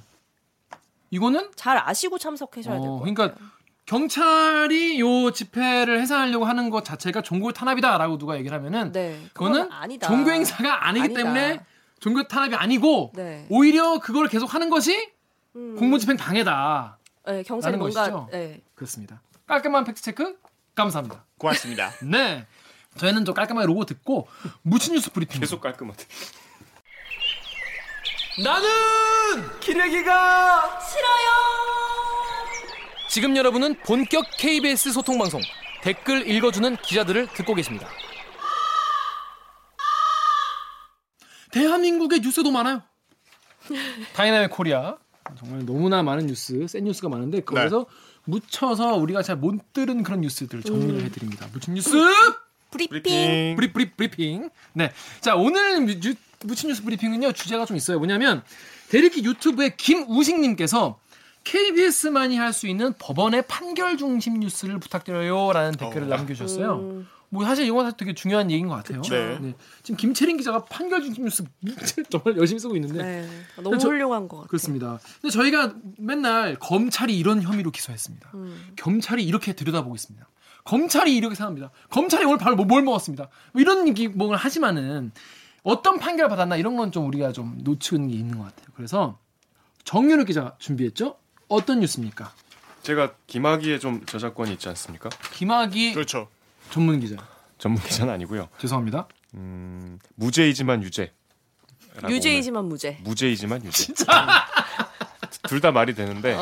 이거는 1.11 1.51
잘 1.55 1.77
아시고 1.77 2.17
참석하셔야 2.17 2.79
될 2.79 2.87
어, 2.87 2.91
것 2.93 2.99
그러니까. 2.99 3.35
경찰이 3.85 4.99
요 4.99 5.29
집회를 5.31 6.01
해산하려고 6.01 6.45
하는 6.45 6.71
것 6.71 6.83
자체가 6.83 7.21
종교 7.21 7.51
탄압이다라고 7.51 8.17
누가 8.17 8.35
얘기를 8.37 8.57
하면은 8.57 8.91
네, 8.91 9.19
그거는 9.33 9.71
아니다. 9.71 10.07
종교 10.07 10.31
행사가 10.31 10.87
아니기 10.87 11.03
아니다. 11.05 11.19
때문에 11.21 11.59
종교 11.99 12.23
탄압이 12.27 12.55
아니고 12.55 13.11
네. 13.13 13.45
오히려 13.49 13.99
그걸 13.99 14.27
계속 14.27 14.55
하는 14.55 14.71
것이 14.71 15.11
음. 15.55 15.75
공무집행 15.77 16.17
방해다. 16.17 16.97
네, 17.27 17.43
경찰이 17.43 17.77
뭔가 17.77 18.01
것이죠? 18.01 18.29
네. 18.31 18.61
그렇습니다. 18.75 19.21
깔끔한 19.47 19.83
팩트 19.83 20.01
체크 20.01 20.37
감사합니다. 20.75 21.25
고맙습니다. 21.37 21.91
네. 22.03 22.45
저희는 22.97 23.25
좀 23.25 23.33
깔끔하게 23.35 23.67
로고 23.67 23.85
듣고 23.85 24.27
묻힌 24.61 24.93
뉴스 24.93 25.11
브리핑. 25.11 25.39
계속 25.39 25.61
깔끔하대. 25.61 26.05
나는 28.43 29.59
기레기가 29.59 30.79
싫어요. 30.81 31.25
지금 33.09 33.37
여러분은 33.37 33.79
본격 33.85 34.25
KBS 34.37 34.91
소통 34.91 35.17
방송 35.17 35.41
댓글 35.81 36.27
읽어주는 36.27 36.75
기자들을 36.77 37.27
듣고 37.27 37.53
계십니다. 37.53 37.87
대한민국의 41.51 42.19
뉴스도 42.19 42.51
많아요. 42.51 42.81
dynamic 44.13 44.51
Korea 44.51 44.97
정말 45.37 45.65
너무나 45.65 46.03
많은 46.03 46.27
뉴스, 46.27 46.67
센 46.67 46.83
뉴스가 46.83 47.09
많은데 47.09 47.41
거기서 47.41 47.85
묻혀서 48.25 48.95
우리가 48.95 49.21
잘 49.23 49.35
못 49.37 49.73
들은 49.73 50.03
그런 50.03 50.21
뉴스들 50.21 50.61
정리를 50.63 51.01
해드립니다. 51.03 51.47
묻힌 51.51 51.73
뉴스 51.73 51.91
브리핑. 52.71 52.89
브리핑. 53.01 53.55
브리 53.55 53.73
브리 53.73 53.91
브리핑. 53.91 54.49
네, 54.73 54.91
자 55.21 55.35
오늘 55.35 55.81
뮤- 55.81 55.99
유- 56.03 56.15
묻힌 56.43 56.69
뉴스 56.69 56.83
브리핑은요 56.83 57.31
주제가 57.33 57.65
좀 57.65 57.75
있어요. 57.77 57.97
뭐냐면 57.97 58.43
댓읽기 58.89 59.23
유튜브의 59.23 59.77
김우식님께서 59.77 60.99
KBS만이 61.43 62.37
할 62.37 62.53
수 62.53 62.67
있는 62.67 62.93
법원의 62.97 63.43
판결 63.47 63.97
중심 63.97 64.39
뉴스를 64.39 64.79
부탁드려요라는 64.79 65.73
댓글을 65.73 66.07
어. 66.11 66.15
남겨주셨어요. 66.17 66.75
음. 66.79 67.07
뭐 67.29 67.43
사실 67.43 67.65
이건 67.65 67.91
되게 67.97 68.13
중요한 68.13 68.49
얘기인 68.51 68.67
것 68.67 68.75
같아요. 68.75 69.01
네. 69.01 69.53
지금 69.83 69.97
김채린 69.97 70.37
기자가 70.37 70.63
판결 70.65 71.01
중심 71.03 71.25
뉴스 71.25 71.43
정말 72.09 72.37
열심히 72.37 72.59
쓰고 72.59 72.75
있는데 72.75 73.03
네. 73.03 73.29
너무 73.61 73.77
저- 73.77 73.89
훌륭한 73.89 74.27
것 74.27 74.37
같아요. 74.37 74.47
그렇습니다. 74.47 74.99
근데 75.21 75.31
저희가 75.33 75.73
맨날 75.97 76.55
검찰이 76.55 77.17
이런 77.17 77.41
혐의로 77.41 77.71
기소했습니다. 77.71 78.31
음. 78.35 78.71
경찰이 78.75 79.23
이렇게 79.25 79.53
들여다보고 79.53 79.95
있습니다. 79.95 80.27
검찰이 80.63 81.15
이렇게 81.15 81.35
생각합니다. 81.35 81.71
검찰이 81.89 82.25
오늘 82.25 82.37
바로 82.37 82.55
뭐- 82.55 82.65
뭘 82.65 82.81
먹었습니다. 82.83 83.27
뭐 83.53 83.61
이런 83.61 83.87
얘기를 83.87 84.13
하지만은 84.35 85.11
어떤 85.63 85.97
판결 85.99 86.29
받았나 86.29 86.55
이런 86.57 86.75
건 86.77 86.91
좀 86.91 87.07
우리가 87.07 87.31
좀 87.31 87.57
놓치는 87.63 88.07
게 88.09 88.13
있는 88.15 88.37
것 88.37 88.45
같아요. 88.45 88.67
그래서 88.75 89.19
정윤우 89.83 90.25
기자 90.25 90.55
준비했죠? 90.59 91.17
어떤 91.47 91.79
뉴스입니까? 91.81 92.31
제가 92.83 93.13
김학의에 93.27 93.79
좀 93.79 94.05
저작권이 94.05 94.53
있지 94.53 94.69
않습니까? 94.69 95.09
김학이 95.33 95.93
그렇죠. 95.93 96.27
전문 96.71 96.99
기자. 96.99 97.15
전문 97.57 97.81
기자는 97.83 98.13
아니고요. 98.13 98.49
죄송합니다. 98.59 99.07
음, 99.35 99.99
무죄이지만 100.15 100.83
유죄. 100.83 101.11
유죄이지만 102.09 102.65
무죄. 102.65 102.97
무죄이지만 103.03 103.63
유죄. 103.65 103.93
둘다 105.47 105.71
말이 105.71 105.93
되는데 105.93 106.37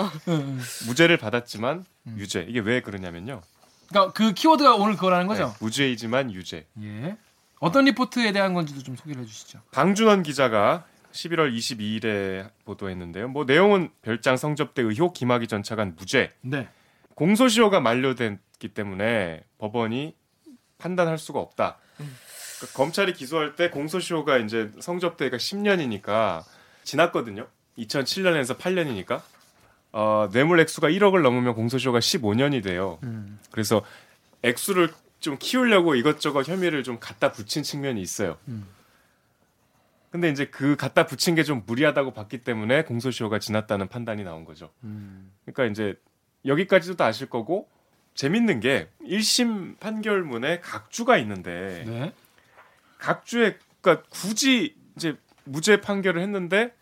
무죄를 0.87 1.17
받았지만 1.17 1.85
유죄. 2.17 2.45
이게 2.47 2.59
왜 2.59 2.81
그러냐면요. 2.81 3.41
그러니까 3.89 4.13
그 4.13 4.33
키워드가 4.33 4.75
오늘 4.75 4.95
그거라는 4.95 5.27
거죠? 5.27 5.47
네, 5.49 5.53
무죄이지만 5.59 6.31
유죄. 6.31 6.65
예. 6.81 7.15
어떤 7.59 7.85
리포트에 7.85 8.31
대한 8.31 8.53
건지도 8.53 8.81
좀 8.81 8.95
소개를 8.95 9.21
해주시죠. 9.21 9.59
방준원 9.71 10.23
기자가 10.23 10.85
11월 11.11 11.55
22일에 11.55 12.49
보도했는데요. 12.65 13.27
뭐 13.27 13.45
내용은 13.45 13.89
별장 14.01 14.35
성접대 14.35 14.81
의혹 14.81 15.13
김학의 15.13 15.47
전 15.47 15.61
차관 15.63 15.95
무죄. 15.95 16.31
네. 16.41 16.67
공소시효가 17.15 17.79
만료 17.79 18.15
됐기 18.53 18.73
때문에 18.73 19.43
법원이 19.57 20.15
판단할 20.77 21.17
수가 21.17 21.39
없다. 21.39 21.77
그러니까 21.97 22.77
검찰이 22.77 23.13
기소할 23.13 23.55
때 23.55 23.69
공소시효가 23.69 24.37
이제 24.39 24.71
성접대가 24.79 25.37
10년이니까 25.37 26.43
지났거든요. 26.83 27.47
2007년에서 27.77 28.57
8년이니까 28.57 29.21
어, 29.91 30.29
뇌물 30.31 30.59
액수가 30.59 30.89
1억을 30.89 31.21
넘으면 31.21 31.53
공소시효가 31.55 31.99
15년이 31.99 32.63
돼요. 32.63 32.99
음. 33.03 33.39
그래서 33.51 33.83
액수를 34.41 34.89
좀 35.19 35.37
키우려고 35.39 35.95
이것저것 35.95 36.47
혐의를 36.47 36.83
좀 36.83 36.97
갖다 36.99 37.31
붙인 37.31 37.63
측면이 37.63 38.01
있어요. 38.01 38.37
음. 38.47 38.65
근데 40.11 40.29
이제 40.29 40.45
그 40.45 40.75
갖다 40.75 41.05
붙인 41.05 41.33
게 41.35 41.43
좀 41.43 41.63
무리하다고 41.65 42.13
봤기 42.13 42.43
때문에 42.43 42.83
공소시효가 42.83 43.39
지났다는 43.39 43.87
판단이 43.87 44.23
나온 44.23 44.45
거죠. 44.45 44.71
음. 44.83 45.31
그러니까 45.45 45.65
이제 45.65 45.95
여기까지도 46.45 46.95
다 46.97 47.05
아실 47.05 47.29
거고 47.29 47.67
재밌는 48.15 48.59
게 48.59 48.89
1심 49.03 49.79
판결문에 49.79 50.59
각주가 50.59 51.17
있는데 51.17 51.83
네. 51.87 52.13
각주에 52.99 53.57
그러니까 53.81 54.05
굳이 54.09 54.75
이제 54.95 55.15
무죄 55.45 55.81
판결을 55.81 56.21
했는데 56.21 56.73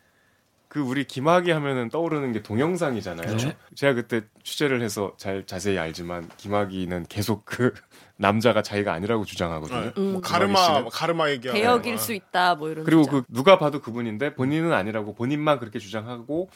그 0.71 0.79
우리 0.79 1.03
김학의 1.03 1.53
하면은 1.53 1.89
떠오르는 1.89 2.31
게 2.31 2.41
동영상이잖아요. 2.41 3.35
네. 3.35 3.57
제가 3.75 3.93
그때 3.93 4.21
취재를 4.43 4.81
해서 4.81 5.13
잘 5.17 5.45
자세히 5.45 5.77
알지만 5.77 6.29
김학의는 6.37 7.07
계속 7.09 7.43
그 7.43 7.73
남자가 8.15 8.61
자기가 8.61 8.93
아니라고 8.93 9.25
주장하거든요. 9.25 9.81
네. 9.81 9.91
음. 9.97 10.11
뭐 10.13 10.21
가르마. 10.21 10.85
가르마 10.85 11.29
얘기하고 11.31 11.59
개혁일 11.59 11.97
수 11.97 12.13
있다 12.13 12.55
뭐 12.55 12.69
이런. 12.69 12.85
그리고 12.85 13.03
주장. 13.03 13.19
그 13.19 13.25
누가 13.33 13.57
봐도 13.57 13.81
그분인데 13.81 14.33
본인은 14.33 14.71
아니라고 14.71 15.13
본인만 15.13 15.59
그렇게 15.59 15.77
주장하고 15.77 16.49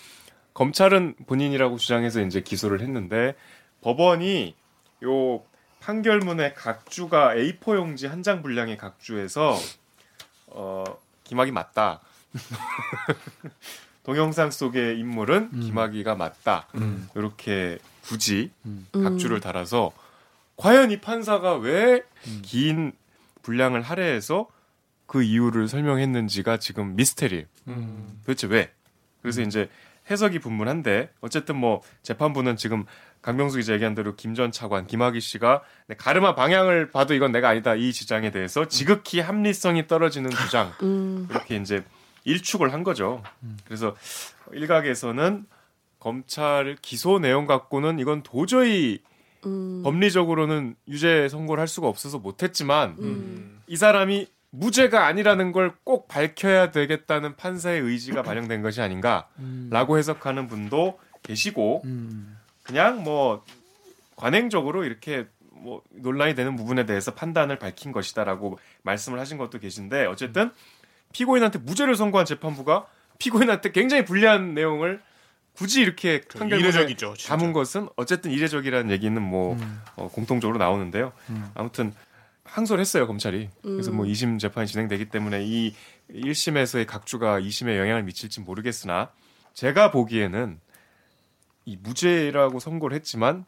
검찰은 0.54 1.16
본인이라고 1.28 1.78
주장해서 1.78 2.22
이제 2.22 2.40
기소를 2.40 2.80
했는데 2.80 3.36
법원이 3.82 4.56
요 5.06 5.44
판결문의 5.80 6.54
각주가 6.56 7.34
A4 7.36 7.76
용지 7.76 8.08
한 8.08 8.24
장 8.24 8.42
분량의 8.42 8.78
각주에서 8.78 9.56
어 10.48 10.84
김학이 11.24 11.52
맞다. 11.52 12.02
동영상 14.04 14.52
속의 14.52 15.00
인물은 15.00 15.50
음. 15.54 15.60
김학이가 15.62 16.16
맞다. 16.16 16.68
음. 16.76 17.10
이렇게 17.16 17.80
굳이 18.04 18.52
음. 18.66 18.88
각주를 18.92 19.40
달아서 19.40 19.92
과연 20.58 20.92
이 20.92 21.02
판사가 21.02 21.56
왜 21.56 22.04
음. 22.28 22.42
긴 22.44 22.92
분량을 23.42 23.82
할애해서 23.82 24.48
그 25.08 25.24
이유를 25.24 25.68
설명했는지가 25.68 26.58
지금 26.58 26.96
미스테리예요. 26.96 27.46
음. 27.68 28.20
도대체 28.26 28.48
왜? 28.48 28.72
그래서 29.22 29.42
이제 29.42 29.70
해석이 30.10 30.40
분분한데 30.40 31.10
어쨌든 31.22 31.56
뭐 31.58 31.82
재판부는 32.04 32.58
지금 32.58 32.86
강병수 33.22 33.58
기자 33.58 33.74
얘기한 33.74 33.96
대로 33.96 34.16
김 34.16 34.36
전 34.36 34.52
차관 34.52 34.86
김학의 34.88 35.22
씨가 35.22 35.64
네, 35.88 35.96
가르마 35.96 36.36
방향을 36.36 36.92
봐도 36.92 37.14
이건 37.14 37.32
내가 37.32 37.50
아니다 37.50 37.74
이 37.76 37.92
주장에 37.94 38.30
대해서 38.32 38.68
지극히 38.68 39.20
합리성이 39.20 39.88
떨어지는 39.88 40.30
주장 40.30 40.72
음. 40.84 41.28
이렇게 41.30 41.56
이제 41.56 41.84
일축을 42.26 42.74
한 42.74 42.84
거죠. 42.84 43.24
그래서 43.66 43.96
일각에서는 44.52 45.46
검찰 46.00 46.76
기소 46.82 47.20
내용 47.20 47.46
갖고는 47.48 48.00
이건 48.00 48.24
도저히 48.24 49.00
음. 49.46 49.82
법리적으로는 49.84 50.76
유죄 50.88 51.30
선고를 51.30 51.62
할 51.62 51.68
수가 51.68 51.88
없어서 51.88 52.20
못했지만 52.20 52.96
음. 53.00 53.62
이 53.68 53.76
사람이 53.76 54.28
무죄가 54.60 55.06
아니라는 55.06 55.52
걸 55.52 55.74
꼭 55.84 56.08
밝혀야 56.08 56.72
되겠다는 56.72 57.36
판사의 57.36 57.82
의지가 57.82 58.24
반영된 58.24 58.62
것이 58.62 58.82
아닌가라고 58.82 59.30
음. 59.40 59.98
해석하는 59.98 60.48
분도 60.48 61.00
계시고 61.24 61.84
음. 61.86 62.38
그냥 62.64 63.04
뭐 63.04 63.44
관행적으로 64.16 64.84
이렇게 64.84 65.28
뭐 65.52 65.82
논란이 65.92 66.36
되는 66.36 66.56
부분에 66.56 66.86
대해서 66.86 67.14
판단을 67.14 67.60
밝힌 67.60 67.92
것이다라고 67.92 68.60
말씀을 68.84 69.20
하신 69.20 69.38
것도 69.38 69.60
계신데 69.60 70.06
어쨌든 70.06 70.52
피고인한테 71.14 71.60
무죄를 71.60 71.96
선고한 71.96 72.26
재판부가 72.26 72.88
피고인한테 73.20 73.72
굉장히 73.72 74.04
불리한 74.04 74.54
내용을 74.54 75.02
굳이 75.54 75.82
이렇게 75.82 76.22
판결문에 76.22 76.60
이례적이죠. 76.70 77.14
진짜. 77.16 77.36
담은 77.36 77.54
것은 77.54 77.88
어쨌든 77.96 78.32
이례적이라는 78.32 78.92
얘기는 78.92 79.22
뭐 79.22 79.54
음. 79.54 79.82
어, 79.96 80.10
공통적으로 80.10 80.58
나오는데요. 80.58 81.14
음. 81.30 81.50
아무튼 81.56 81.94
항소를 82.46 82.82
했어요 82.82 83.08
검찰이. 83.08 83.50
그래서 83.62 83.92
음. 83.92 83.98
뭐 83.98 84.06
2심 84.06 84.40
재판이 84.40 84.68
진행되기 84.68 85.10
때문에 85.10 85.44
이 85.44 85.76
1심에서의 86.12 86.86
각주가 86.86 87.40
2심에 87.40 87.78
영향을 87.78 88.04
미칠지 88.04 88.40
모르겠으나 88.42 89.12
제가 89.54 89.92
보기에는 89.92 90.60
이 91.66 91.78
무죄라고 91.78 92.60
선고를 92.60 92.96
했지만 92.96 93.46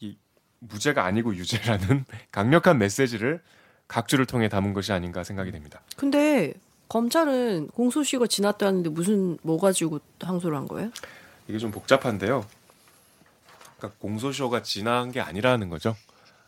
이 0.00 0.16
무죄가 0.60 1.04
아니고 1.04 1.36
유죄라는 1.36 2.04
강력한 2.32 2.78
메시지를 2.78 3.42
각주를 3.86 4.26
통해 4.26 4.48
담은 4.48 4.72
것이 4.72 4.92
아닌가 4.92 5.24
생각이 5.24 5.50
됩니다. 5.50 5.80
근데 5.96 6.54
검찰은 6.88 7.68
공소시효가 7.68 8.26
지났다는데 8.26 8.90
무슨 8.90 9.38
뭐 9.42 9.58
가지고 9.58 10.00
항소를 10.20 10.56
한 10.56 10.66
거예요? 10.66 10.90
이게 11.46 11.58
좀 11.58 11.70
복잡한데요. 11.70 12.46
그러니까 13.76 13.98
공소시효가 14.00 14.62
지난 14.62 15.12
게 15.12 15.20
아니라는 15.20 15.68
거죠. 15.68 15.94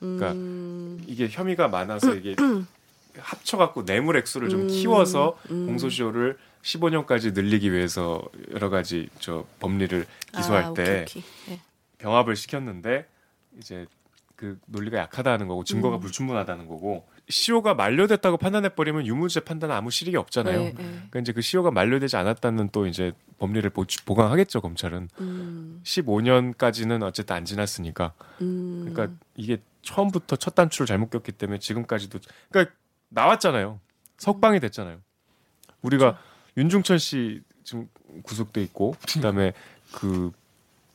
그러니까 0.00 0.32
음. 0.32 1.02
이게 1.06 1.28
혐의가 1.28 1.68
많아서 1.68 2.14
이게 2.14 2.34
합쳐갖고 3.18 3.84
뇌물 3.84 4.16
액수를 4.16 4.48
좀 4.48 4.66
키워서 4.68 5.36
공소시효를 5.48 6.38
15년까지 6.62 7.34
늘리기 7.34 7.72
위해서 7.72 8.22
여러 8.52 8.70
가지 8.70 9.08
저 9.18 9.46
법리를 9.60 10.06
기소할 10.34 10.64
아, 10.64 10.74
때 10.74 10.82
오케이, 10.82 11.02
오케이. 11.02 11.22
네. 11.48 11.60
병합을 11.98 12.36
시켰는데 12.36 13.06
이제 13.58 13.86
그 14.36 14.58
논리가 14.66 14.98
약하다는 14.98 15.48
거고 15.48 15.64
증거가 15.64 15.96
음. 15.96 16.00
불충분하다는 16.00 16.66
거고 16.66 17.06
시효가 17.30 17.74
만료됐다고 17.74 18.36
판단해 18.36 18.70
버리면 18.70 19.06
유무죄 19.06 19.40
판단 19.40 19.70
아무 19.70 19.90
실익이 19.90 20.16
없잖아요. 20.16 20.58
네, 20.58 20.64
네. 20.72 20.74
그러니까 20.82 21.20
이제 21.20 21.32
그 21.32 21.40
시효가 21.40 21.70
만료되지 21.70 22.16
않았다는 22.16 22.70
또 22.70 22.86
이제 22.86 23.12
법리를 23.38 23.68
보, 23.70 23.84
보강하겠죠 24.04 24.60
검찰은. 24.60 25.08
음, 25.20 25.80
15년까지는 25.84 27.02
어쨌든 27.02 27.36
안 27.36 27.44
지났으니까. 27.44 28.12
음. 28.42 28.86
그러니까 28.88 29.16
이게 29.36 29.58
처음부터 29.82 30.36
첫 30.36 30.54
단추를 30.54 30.86
잘못 30.86 31.10
꼈기 31.10 31.32
때문에 31.32 31.58
지금까지도 31.58 32.18
그러니까 32.50 32.74
나왔잖아요. 33.08 33.80
석방이 34.18 34.60
됐잖아요. 34.60 34.98
우리가 35.82 36.18
윤중천 36.56 36.98
씨 36.98 37.40
지금 37.64 37.88
구속돼 38.22 38.62
있고 38.64 38.94
그다음에 39.14 39.52
그 39.92 40.32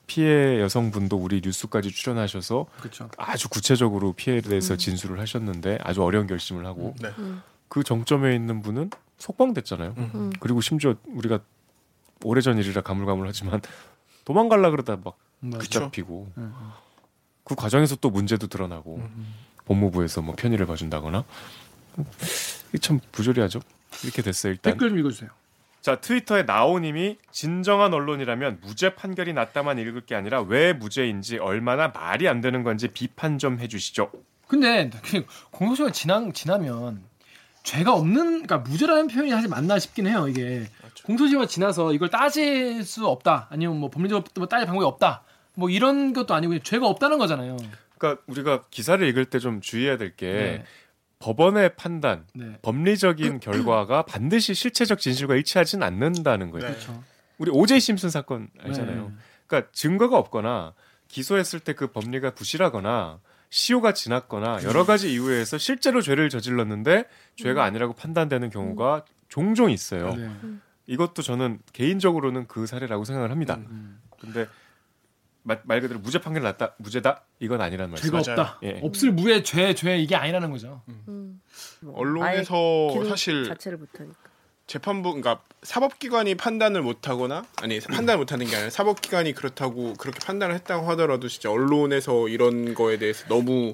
피해 0.08 0.60
여성분도 0.62 1.18
우리 1.18 1.42
뉴스까지 1.44 1.90
출연하셔서 1.92 2.66
그렇죠. 2.80 3.10
아주 3.18 3.50
구체적으로 3.50 4.14
피해에 4.14 4.42
대해서 4.42 4.76
진술을 4.76 5.20
하셨는데 5.20 5.80
아주 5.82 6.04
어려운 6.04 6.28
결심을 6.28 6.66
하고 6.66 6.94
네. 7.02 7.12
그 7.68 7.84
정점에 7.84 8.36
있는 8.36 8.62
분은 8.62 8.92
석방됐잖아요. 9.18 9.96
음. 9.98 10.32
그리고 10.40 10.62
심지어 10.62 10.96
우리가 11.06 11.40
오래전 12.24 12.58
일이라 12.58 12.82
가물가물하지만 12.82 13.62
도망갈라 14.26 14.70
그러다 14.72 14.98
막. 15.04 15.18
붙잡히고 15.42 16.32
음, 16.38 16.54
그 17.44 17.54
과정에서 17.56 17.96
또 17.98 18.10
문제도 18.10 18.48
드러나고 18.48 18.96
음. 18.98 19.34
법무부에서 19.66 20.22
뭐 20.22 20.34
편의를 20.36 20.66
봐준다거나 20.66 21.24
이게 22.70 22.78
참 22.80 23.00
부조리하죠. 23.12 23.60
이렇게 24.04 24.22
됐어요 24.22 24.54
일단. 24.54 24.74
댓글 24.74 24.90
좀 24.90 25.00
읽어주세요. 25.00 25.30
자 25.86 25.98
트위터에 25.98 26.42
나오님이 26.42 27.20
진정한 27.30 27.94
언론이라면 27.94 28.58
무죄 28.64 28.96
판결이 28.96 29.34
났다만 29.34 29.78
읽을 29.78 30.02
게 30.08 30.16
아니라 30.16 30.42
왜 30.42 30.74
무죄인지 30.74 31.38
얼마나 31.38 31.90
말이 31.90 32.28
안 32.28 32.42
되는 32.42 32.64
건지 32.64 32.88
비판 32.88 33.38
좀 33.38 33.60
해주시죠. 33.60 34.10
근데 34.48 34.90
그 35.04 35.24
공소시효가 35.52 35.92
지나, 35.92 36.28
지나면 36.34 37.04
죄가 37.62 37.94
없는 37.94 38.48
그러니까 38.48 38.58
무죄라는 38.58 39.10
표현이 39.10 39.30
사실 39.30 39.48
맞나 39.48 39.78
싶긴 39.78 40.08
해요 40.08 40.28
이게 40.28 40.66
공소시효가 41.04 41.46
지나서 41.46 41.94
이걸 41.94 42.10
따질 42.10 42.84
수 42.84 43.06
없다 43.06 43.48
아니면 43.52 43.78
뭐 43.80 43.92
법리적으로 43.92 44.26
뭐 44.38 44.48
따질 44.48 44.66
방법이 44.66 44.84
없다 44.88 45.22
뭐 45.54 45.70
이런 45.70 46.14
것도 46.14 46.34
아니고 46.34 46.58
죄가 46.64 46.88
없다는 46.88 47.20
거잖아요 47.20 47.58
그러니까 48.00 48.24
우리가 48.26 48.64
기사를 48.72 49.08
읽을 49.08 49.26
때 49.26 49.38
좀 49.38 49.62
주의해야 49.62 49.98
될게 49.98 50.26
네. 50.32 50.66
법원의 51.26 51.76
판단, 51.76 52.26
네. 52.36 52.58
법리적인 52.62 53.40
결과가 53.42 54.04
반드시 54.04 54.54
실체적 54.54 55.00
진실과 55.00 55.36
일치하진 55.36 55.82
않는다는 55.82 56.52
거예요. 56.52 56.68
네. 56.68 56.74
그렇죠 56.74 57.04
우리 57.40 57.50
오제이 57.52 57.80
심슨 57.80 58.10
사건 58.12 58.48
알잖아요. 58.62 59.08
네. 59.10 59.16
그러니까 59.48 59.72
증거가 59.74 60.18
없거나 60.18 60.74
기소했을 61.08 61.60
때 61.62 61.74
그 61.74 61.88
법리가 61.88 62.32
부실하거나 62.36 63.20
시효가 63.50 63.94
지났거나 63.94 64.64
여러 64.64 64.86
가지 64.86 65.12
이유에서 65.14 65.58
실제로 65.58 66.02
죄를 66.02 66.30
저질렀는데 66.30 67.06
죄가 67.38 67.64
아니라고 67.64 67.94
판단되는 67.94 68.50
경우가 68.52 69.06
종종 69.28 69.72
있어요. 69.72 70.14
네. 70.16 70.30
이것도 70.88 71.24
저는 71.24 71.60
개인적으로는 71.74 72.48
그 72.48 72.68
사례라고 72.68 73.04
생각을 73.04 73.32
합니다. 73.32 73.56
음. 73.56 74.00
근데 74.20 74.46
말, 75.48 75.62
말 75.64 75.80
그대로 75.80 76.00
무죄 76.00 76.20
판결 76.20 76.42
났다, 76.42 76.74
무죄다 76.78 77.22
이건 77.40 77.62
아니란 77.62 77.92
말씀. 77.92 78.08
죄가. 78.08 78.18
없다 78.18 78.60
예. 78.64 78.80
없을 78.82 79.12
무의 79.12 79.44
죄, 79.44 79.76
죄 79.76 79.96
이게 79.98 80.16
아니라는 80.16 80.50
거죠 80.50 80.82
음. 81.08 81.40
언론에서 81.94 82.56
아예 82.90 82.94
기록 82.94 83.08
사실 83.08 83.46
자체를 83.46 83.78
못하니까. 83.78 84.16
재판부 84.66 85.14
그러니까 85.14 85.44
사법기관이 85.62 86.34
판단을 86.34 86.82
못하거나 86.82 87.46
아니 87.62 87.80
판단을 87.80 88.18
못하는 88.18 88.48
게 88.48 88.56
아니라 88.56 88.72
사법기관이 88.72 89.34
그렇다고 89.34 89.94
그렇게 89.94 90.20
판단을 90.26 90.56
했다고 90.56 90.90
하더라도 90.90 91.28
진짜 91.28 91.52
언론에서 91.52 92.28
이런 92.28 92.74
거에 92.74 92.98
대해서 92.98 93.28
너무 93.28 93.74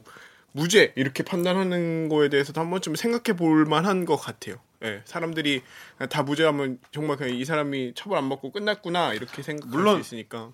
무죄 0.51 0.91
이렇게 0.97 1.23
판단하는 1.23 2.09
거에 2.09 2.27
대해서도 2.27 2.59
한 2.59 2.69
번쯤 2.69 2.95
생각해 2.95 3.37
볼 3.37 3.65
만한 3.65 4.03
것 4.03 4.17
같아요. 4.17 4.57
예, 4.83 5.01
사람들이 5.05 5.61
다 6.09 6.23
무죄하면 6.23 6.79
정말 6.91 7.15
그냥 7.15 7.37
이 7.37 7.45
사람이 7.45 7.93
처벌 7.95 8.17
안 8.17 8.27
받고 8.27 8.51
끝났구나 8.51 9.13
이렇게 9.13 9.41
생각할 9.43 9.71
물론 9.71 10.03
수 10.03 10.15
있으니까. 10.15 10.51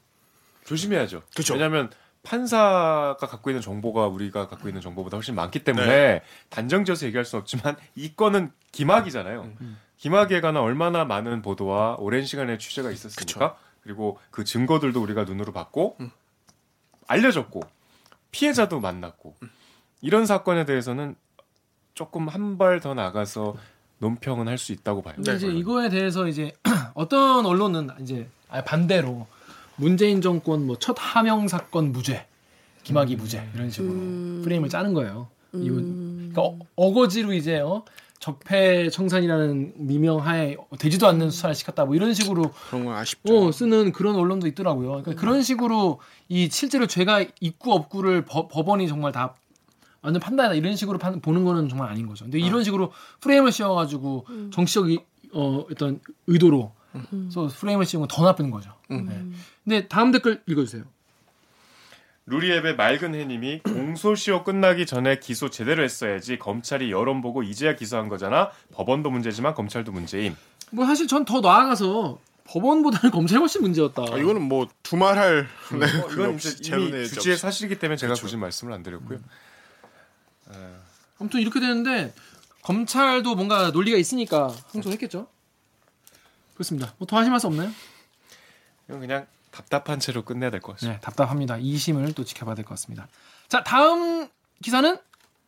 조심해야죠. 0.68 1.24
그쵸. 1.36 1.54
왜냐하면 1.54 1.90
판사가 2.24 3.16
갖고 3.18 3.50
있는 3.50 3.62
정보가 3.62 4.08
우리가 4.08 4.48
갖고 4.48 4.68
있는 4.68 4.82
정보보다 4.82 5.16
훨씬 5.18 5.34
많기 5.34 5.64
때문에 5.64 6.22
단정지어서 6.50 7.06
얘기할 7.08 7.24
수는 7.26 7.42
없지만 7.42 7.78
이 7.96 8.14
건은 8.16 8.52
기막이잖아요. 8.74 9.50
기막에 9.98 10.42
관한 10.42 10.62
얼마나 10.62 11.06
많은 11.06 11.42
보도와 11.42 11.96
오랜 12.00 12.26
시간의 12.26 12.60
취재가 12.60 12.92
있었습니까? 12.92 13.56
그리고 13.82 14.20
그 14.30 14.44
증거들도 14.44 15.02
우리가 15.02 15.24
눈으로 15.24 15.54
봤고 15.54 15.98
알려졌고 17.08 17.62
피해자도 18.32 18.80
만났고 18.82 19.36
이런 20.02 20.26
사건에 20.26 20.66
대해서는 20.66 21.16
조금 21.94 22.28
한 22.28 22.58
발 22.58 22.80
더 22.82 22.94
나가서 22.94 23.56
논평은 24.00 24.48
할 24.48 24.58
수 24.58 24.74
있다고 24.74 25.02
봐요. 25.02 25.16
네. 25.18 25.34
이제 25.36 25.48
이거에 25.48 25.90
대해서 25.90 26.28
이제 26.28 26.52
어떤 26.94 27.46
언론은 27.46 27.90
이제 28.02 28.30
아예 28.50 28.64
반대로 28.64 29.26
문재인 29.78 30.22
정권 30.22 30.66
뭐 30.66 30.76
첫 30.80 30.96
하명 31.00 31.48
사건 31.48 31.92
무죄, 31.92 32.26
김학의 32.84 33.16
무죄 33.16 33.48
이런 33.56 33.70
식으로 33.70 33.92
음. 33.94 34.42
프레임을 34.44 34.70
짜는 34.70 34.94
거예요. 34.94 35.28
이거 35.54 35.76
음. 35.78 36.32
그러니까 36.34 36.66
어, 36.76 36.94
거지로 36.94 37.34
이제 37.34 37.60
어? 37.60 37.84
적폐 38.20 38.90
청산이라는 38.90 39.74
미명하에 39.78 40.58
되지도 40.80 41.08
않는 41.08 41.30
수사를 41.30 41.54
시켰다 41.54 41.86
뭐 41.86 41.96
이런 41.96 42.13
식으로 42.16 42.52
그런 42.70 42.86
건 42.86 42.96
아쉽죠. 42.96 43.48
어, 43.48 43.52
쓰는 43.52 43.92
그런 43.92 44.16
언론도 44.16 44.48
있더라고요. 44.48 44.88
그러니까 44.90 45.13
그런 45.13 45.44
식으로 45.44 46.00
이 46.28 46.50
실제로 46.52 46.88
죄가 46.88 47.26
있고 47.40 47.74
없고를 47.74 48.26
법, 48.26 48.50
법원이 48.50 48.88
정말 48.88 49.12
다 49.12 49.36
완전 50.02 50.20
판단하다 50.20 50.56
이런 50.56 50.76
식으로 50.76 50.98
판, 50.98 51.22
보는 51.22 51.44
거는 51.46 51.70
정말 51.70 51.90
아닌 51.92 52.08
거죠. 52.08 52.26
근데 52.26 52.40
이런 52.40 52.63
식으로 52.63 52.92
프레임을 53.22 53.52
씌워가지고 53.52 54.26
정치적 54.52 54.90
이, 54.92 55.00
어, 55.34 55.66
어떤 55.72 56.00
의도로 56.26 56.72
그래서 57.10 57.48
프레임을 57.48 57.86
씌우면 57.86 58.08
더 58.10 58.24
나쁜 58.24 58.52
거죠. 58.52 58.74
네. 58.90 59.24
근데 59.64 59.88
다음 59.88 60.12
댓글 60.12 60.42
읽어주세요. 60.48 60.84
루리앱의 62.26 62.76
맑은 62.76 63.16
해님이 63.16 63.60
공소시효 63.64 64.44
끝나기 64.44 64.86
전에 64.86 65.20
기소 65.20 65.50
제대로 65.50 65.84
했어야지 65.84 66.38
검찰이 66.38 66.92
여론 66.92 67.22
보고 67.22 67.42
이제야 67.44 67.76
기소한 67.76 68.10
거잖아. 68.10 68.52
법원도 68.74 69.10
문제지만 69.10 69.54
검찰도 69.54 69.92
문제임. 69.94 70.36
뭐 70.72 70.86
사실 70.86 71.08
전 71.08 71.24
더 71.24 71.40
나아가서 71.40 72.20
법원보다는 72.50 73.12
검찰이 73.16 73.40
훨씬 73.40 73.62
문제였다. 73.62 74.02
아, 74.12 74.18
이거는 74.18 74.42
뭐 74.42 74.68
두말할 74.84 75.48
네, 75.72 75.86
어, 76.04 76.12
이건 76.12 76.36
이제 76.36 76.78
이미 76.78 77.08
주지의. 77.08 77.38
사실이기 77.38 77.80
때문에 77.80 77.96
제가 77.98 78.14
굳이 78.16 78.36
말씀을 78.38 78.74
안 78.74 78.84
드렸고요. 78.84 79.20
아무튼 81.20 81.42
이렇게 81.42 81.60
되는데 81.60 82.14
검찰도 82.62 83.36
뭔가 83.36 83.72
논리가 83.72 83.98
있으니까 83.98 84.54
항소했겠죠. 84.72 85.28
그렇습니다. 86.58 86.93
뭐 86.98 87.06
더 87.06 87.17
하실 87.17 87.30
말씀 87.30 87.50
없나요? 87.50 87.70
이건 88.89 89.00
그냥 89.02 89.28
답답한 89.52 90.00
채로 90.00 90.24
끝내야 90.24 90.50
될 90.50 90.60
것 90.60 90.74
같습니다. 90.74 90.98
네, 91.00 91.02
답답합니다. 91.02 91.58
이심을 91.58 92.13
또 92.13 92.24
지켜봐야 92.24 92.56
될 92.56 92.65
것 92.65 92.70
같습니다. 92.72 93.08
자, 93.48 93.63
다음 93.63 94.28
기사는 94.63 94.98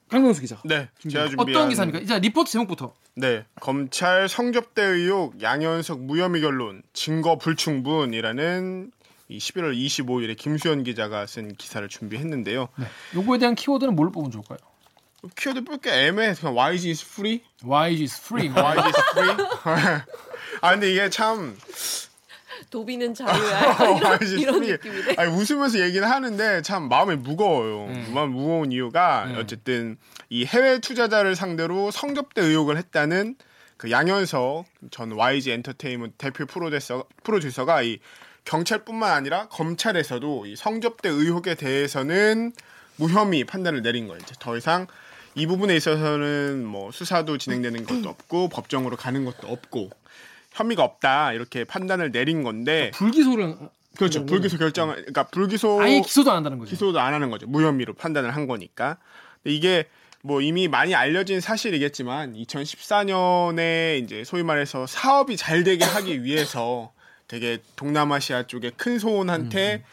강동수 0.09 0.41
기자. 0.41 0.57
네, 0.65 0.89
제가 1.09 1.27
준비한 1.29 1.39
어떤 1.39 1.69
기사입니까? 1.69 1.99
이제 1.99 2.19
리포트 2.19 2.51
제목부터. 2.51 2.93
네, 3.15 3.45
검찰 3.59 4.29
성접대 4.29 4.81
의혹 4.83 5.41
양현석 5.41 6.01
무혐의 6.01 6.41
결론 6.41 6.81
증거 6.93 7.37
불충분이라는 7.37 8.91
이 9.29 9.37
11월 9.37 9.75
25일에 9.75 10.37
김수현 10.37 10.83
기자가 10.83 11.25
쓴 11.27 11.55
기사를 11.55 11.87
준비했는데요. 11.89 12.69
네. 12.77 12.85
요거에 13.15 13.37
대한 13.39 13.55
키워드는 13.55 13.95
뭘 13.95 14.11
뽑으면 14.11 14.31
좋을까요? 14.31 14.57
키워드 15.35 15.65
뺄게 15.65 15.91
애매해. 16.07 16.33
그냥 16.33 16.55
YG 16.57 16.89
is 16.89 17.03
free. 17.05 17.43
YG 17.63 18.03
is 18.03 18.19
free. 18.21 18.49
YG 18.49 18.79
is 18.87 19.01
free. 19.11 19.35
아 20.61 20.71
근데 20.71 20.91
이게 20.91 21.09
참 21.09 21.57
도비는 22.69 23.13
자유야. 23.13 23.77
이런, 23.97 24.03
YG 24.03 24.23
is 24.23 24.39
이런. 24.39 24.61
느낌이네. 24.61 25.15
아니 25.17 25.31
웃으면서 25.31 25.79
얘기는 25.79 26.07
하는데 26.07 26.61
참 26.61 26.89
마음이 26.89 27.15
무거워요. 27.15 27.85
음. 27.85 28.11
마음 28.13 28.31
무거운 28.31 28.71
이유가 28.71 29.25
음. 29.25 29.37
어쨌든 29.39 29.97
이 30.29 30.45
해외 30.45 30.79
투자자를 30.79 31.35
상대로 31.35 31.91
성접대 31.91 32.41
의혹을 32.41 32.77
했다는 32.77 33.35
그 33.77 33.91
양현석 33.91 34.65
전 34.91 35.11
YG 35.13 35.51
엔터테인먼트 35.51 36.15
대표 36.17 36.45
프로듀서 36.45 37.05
프로듀서가 37.23 37.81
이 37.81 37.99
경찰뿐만 38.45 39.11
아니라 39.11 39.47
검찰에서도 39.47 40.45
이 40.47 40.55
성접대 40.55 41.09
의혹에 41.09 41.55
대해서는 41.55 42.51
무혐의 42.97 43.45
판단을 43.45 43.81
내린 43.81 44.07
거예요. 44.07 44.19
이제 44.21 44.33
더 44.39 44.57
이상 44.57 44.87
이 45.35 45.47
부분에 45.47 45.75
있어서는 45.75 46.65
뭐 46.65 46.91
수사도 46.91 47.37
진행되는 47.37 47.85
것도 47.85 48.09
없고 48.09 48.49
법정으로 48.49 48.97
가는 48.97 49.23
것도 49.23 49.47
없고 49.47 49.91
혐의가 50.59 50.83
없다 50.83 51.33
이렇게 51.33 51.63
판단을 51.63 52.11
내린 52.11 52.43
건데 52.43 52.91
불기소를 52.93 53.55
그렇죠. 53.95 54.25
불기소 54.25 54.57
결정, 54.57 54.89
그러니까 54.89 55.23
불기소 55.27 55.81
아예 55.81 56.01
기소도 56.01 56.29
안 56.29 56.37
한다는 56.37 56.59
거죠. 56.59 56.69
기소도 56.69 56.99
안 56.99 57.13
하는 57.13 57.29
거죠. 57.29 57.47
무혐의로 57.47 57.93
판단을 57.95 58.35
한 58.35 58.47
거니까. 58.47 58.97
이게 59.43 59.85
뭐 60.21 60.41
이미 60.41 60.67
많이 60.67 60.95
알려진 60.95 61.41
사실이겠지만 61.41 62.33
2014년에 62.33 64.01
이제 64.03 64.23
소위 64.23 64.43
말해서 64.43 64.85
사업이 64.85 65.37
잘 65.37 65.63
되게 65.63 65.83
하기 65.83 66.23
위해서 66.23 66.91
되게 67.27 67.59
동남아시아 67.75 68.47
쪽에 68.47 68.71
큰 68.71 68.99
소원한테 68.99 69.83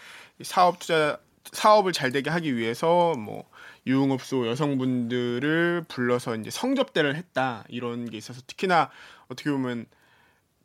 사업 0.42 0.78
투자 0.78 1.18
사업을 1.52 1.92
잘 1.92 2.10
되게 2.10 2.28
하기 2.28 2.56
위해서 2.56 3.14
뭐 3.14 3.44
유흥업소 3.86 4.48
여성분들을 4.48 5.84
불러서 5.88 6.36
이제 6.36 6.50
성접대를 6.50 7.14
했다 7.14 7.64
이런 7.68 8.10
게 8.10 8.18
있어서 8.18 8.40
특히나 8.46 8.90
어떻게 9.28 9.50
보면 9.50 9.86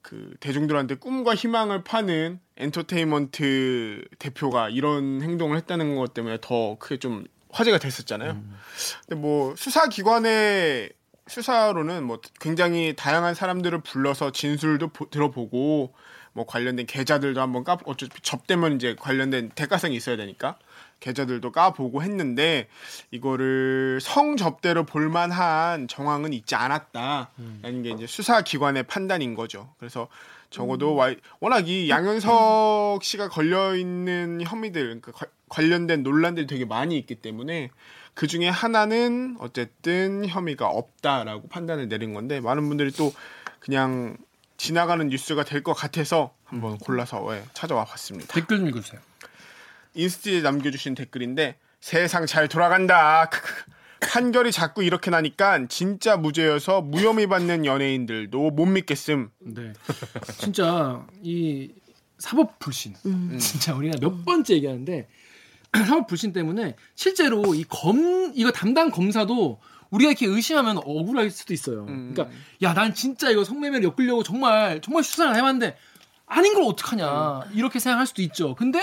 그 0.02 0.34
대중들한테 0.40 0.96
꿈과 0.96 1.36
희망을 1.36 1.84
파는 1.84 2.40
엔터테인먼트 2.58 4.04
대표가 4.20 4.70
이런 4.70 5.22
행동을 5.22 5.58
했다는 5.58 5.96
것 5.96 6.14
때문에 6.14 6.38
더 6.42 6.78
크게 6.80 6.98
좀 6.98 7.26
화제가 7.50 7.78
됐었잖아요. 7.80 8.42
근데 9.08 9.22
뭐 9.22 9.56
수사 9.58 9.88
기관의 9.88 10.92
수사로는 11.28 12.04
뭐 12.04 12.20
굉장히 12.40 12.94
다양한 12.96 13.36
사람들을 13.36 13.82
불러서 13.82 14.32
진술도 14.32 14.90
보- 14.90 15.10
들어보고 15.10 15.94
뭐 16.34 16.46
관련된 16.46 16.86
계좌들도 16.86 17.40
한번 17.42 17.64
까 17.64 17.78
어차피 17.86 18.22
접대면 18.22 18.76
이제 18.76 18.96
관련된 19.00 19.50
대가성이 19.54 19.96
있어야 19.96 20.16
되니까 20.18 20.58
계좌들도 21.06 21.52
까보고 21.52 22.02
했는데 22.04 22.70
이거를 23.12 24.00
성접대로 24.02 24.86
볼만한 24.86 25.90
정황은 25.90 26.32
있지 26.32 26.56
않았다라는 26.56 27.84
게 27.84 27.90
이제 27.90 28.08
수사기관의 28.08 28.84
판단인 28.84 29.36
거죠. 29.36 29.74
그래서 29.80 30.08
적어도 30.50 30.96
와- 30.96 31.14
워낙 31.40 31.68
이 31.68 31.90
양현석 31.90 33.04
씨가 33.04 33.28
걸려 33.30 33.76
있는 33.76 34.42
혐의들 34.46 34.84
그러니까 35.02 35.12
관- 35.12 35.30
관련된 35.50 36.04
논란들이 36.04 36.48
되게 36.48 36.64
많이 36.66 36.98
있기 36.98 37.16
때문에 37.16 37.70
그 38.14 38.28
중에 38.28 38.48
하나는 38.48 39.38
어쨌든 39.40 40.26
혐의가 40.28 40.68
없다라고 40.68 41.48
판단을 41.50 41.90
내린 41.90 42.14
건데 42.14 42.40
많은 42.40 42.68
분들이 42.68 42.92
또 42.92 43.14
그냥 43.60 44.18
지나가는 44.58 45.08
뉴스가 45.08 45.44
될 45.44 45.64
것 45.64 45.74
같아서 45.74 46.34
한번 46.46 46.78
골라서 46.78 47.26
예, 47.36 47.44
찾아와 47.54 47.86
봤습니다. 47.86 48.32
댓글 48.34 48.58
좀 48.60 48.68
읽어주세요. 48.68 49.00
인스티에 49.94 50.42
남겨주신 50.42 50.96
댓글인데 50.96 51.58
세상 51.80 52.26
잘 52.26 52.48
돌아간다. 52.48 53.30
판결이 54.02 54.52
자꾸 54.52 54.84
이렇게 54.84 55.12
나니까 55.12 55.68
진짜 55.68 56.18
무죄여서 56.18 56.82
무혐의 56.82 57.28
받는 57.28 57.66
연예인들도 57.66 58.52
못 58.52 58.66
믿겠음. 58.66 59.30
네. 59.40 59.74
진짜 60.38 61.06
이 61.22 61.70
사법 62.18 62.58
불신. 62.60 62.96
진짜 63.40 63.76
우리가 63.76 63.98
몇 64.00 64.26
번째 64.26 64.56
얘기하는데 64.56 65.08
사법 65.86 66.08
불신 66.08 66.34
때문에 66.34 66.76
실제로 66.96 67.54
이 67.56 67.64
검 67.70 68.32
이거 68.36 68.52
담당 68.52 68.90
검사도 68.92 69.60
우리가 69.92 70.12
이렇게 70.12 70.26
의심하면 70.26 70.78
억울할 70.78 71.30
수도 71.30 71.54
있어요. 71.54 71.86
음. 71.88 72.14
그러니까 72.14 72.36
야 72.64 72.74
난 72.74 72.94
진짜 72.94 73.30
이거 73.30 73.44
성매매를 73.44 73.84
엮으려고 73.90 74.24
정말 74.24 74.82
정말 74.82 75.04
수사를 75.04 75.36
해봤는데 75.36 75.78
아닌 76.26 76.54
걸 76.54 76.64
어떡하냐 76.64 77.52
이렇게 77.54 77.80
생각할 77.80 78.08
수도 78.08 78.22
있죠. 78.24 78.56
근데 78.56 78.80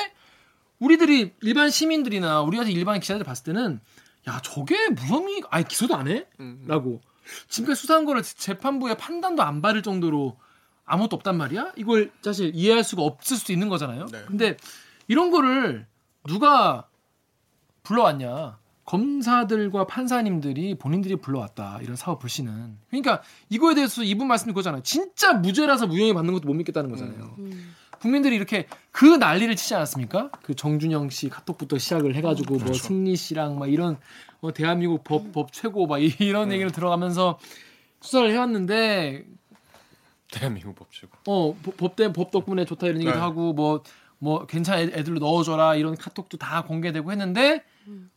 우리들이 0.79 1.33
일반 1.43 1.71
시민들이나 1.71 2.43
우리 2.43 2.57
같은 2.57 2.73
일반 2.73 3.01
기자들 3.01 3.25
봤을 3.25 3.45
때는 3.45 3.81
야 4.29 4.41
저게 4.43 4.89
무혐의 4.91 5.43
아니 5.51 5.67
기소도 5.67 5.97
안 5.97 6.09
해? 6.09 6.27
음. 6.41 6.65
라고 6.67 7.01
지금까지 7.49 7.81
수사한 7.81 8.05
거를 8.05 8.23
재판부의 8.23 8.97
판단도 8.97 9.43
안 9.43 9.61
받을 9.61 9.83
정도로 9.83 10.39
아무것도 10.85 11.17
없단 11.17 11.37
말이야? 11.37 11.73
이걸 11.77 12.11
사실 12.23 12.53
이해할 12.55 12.83
수가 12.83 13.03
없을 13.03 13.37
수도 13.37 13.53
있는 13.53 13.69
거잖아요. 13.69 14.07
네. 14.07 14.25
근데 14.27 14.57
이런 15.07 15.31
거를 15.31 15.87
누가 16.27 16.89
불러왔냐? 17.83 18.59
검사들과 18.85 19.87
판사님들이 19.87 20.75
본인들이 20.77 21.17
불러왔다. 21.17 21.81
이런 21.83 21.95
사업 21.95 22.21
불신은. 22.21 22.79
그러니까 22.89 23.23
이거에 23.51 23.75
대해서 23.75 24.03
이분 24.03 24.29
말씀 24.29 24.47
그거잖아요. 24.47 24.83
진짜 24.83 25.35
무죄라서 25.35 25.87
무혐의 25.87 26.15
받는 26.15 26.33
것도 26.33 26.49
못 26.49 26.55
믿겠다는 26.55 26.89
거잖아요. 26.89 27.37
음. 27.39 27.75
국민들이 28.01 28.37
이렇게 28.37 28.67
그 28.93 29.05
난리를 29.05 29.55
치지 29.57 29.75
않았습니까? 29.75 30.31
그 30.43 30.55
정준영 30.55 31.11
씨 31.11 31.29
카톡부터 31.29 31.79
시작을 31.79 32.15
해가지고 32.15 32.55
뭐 32.55 32.63
그렇죠. 32.65 32.83
승리 32.83 33.17
씨랑 33.17 33.59
막 33.59 33.71
이런 33.73 33.97
어, 34.41 34.53
대한민국 34.53 35.03
법, 35.05 35.33
법 35.33 35.53
최고 35.53 35.87
막 35.87 35.99
이- 35.99 36.15
이런 36.21 36.53
얘기를 36.53 36.71
들어가면서 36.71 37.39
수사를 38.01 38.31
해왔는데 38.31 39.25
대한민국 40.31 40.75
법치고. 40.77 41.11
어 41.27 41.57
법- 41.63 41.77
법, 41.77 41.97
때, 41.97 42.13
법 42.13 42.31
덕분에 42.31 42.65
좋다 42.65 42.87
이런 42.87 43.01
얘기도 43.01 43.15
네. 43.17 43.21
하고 43.21 43.53
뭐뭐 43.53 44.47
괜찮아 44.47 44.81
애- 44.81 44.91
애들로 44.95 45.19
넣어줘라 45.19 45.75
이런 45.75 45.97
카톡도 45.97 46.37
다 46.39 46.63
공개되고 46.65 47.11
했는데 47.11 47.65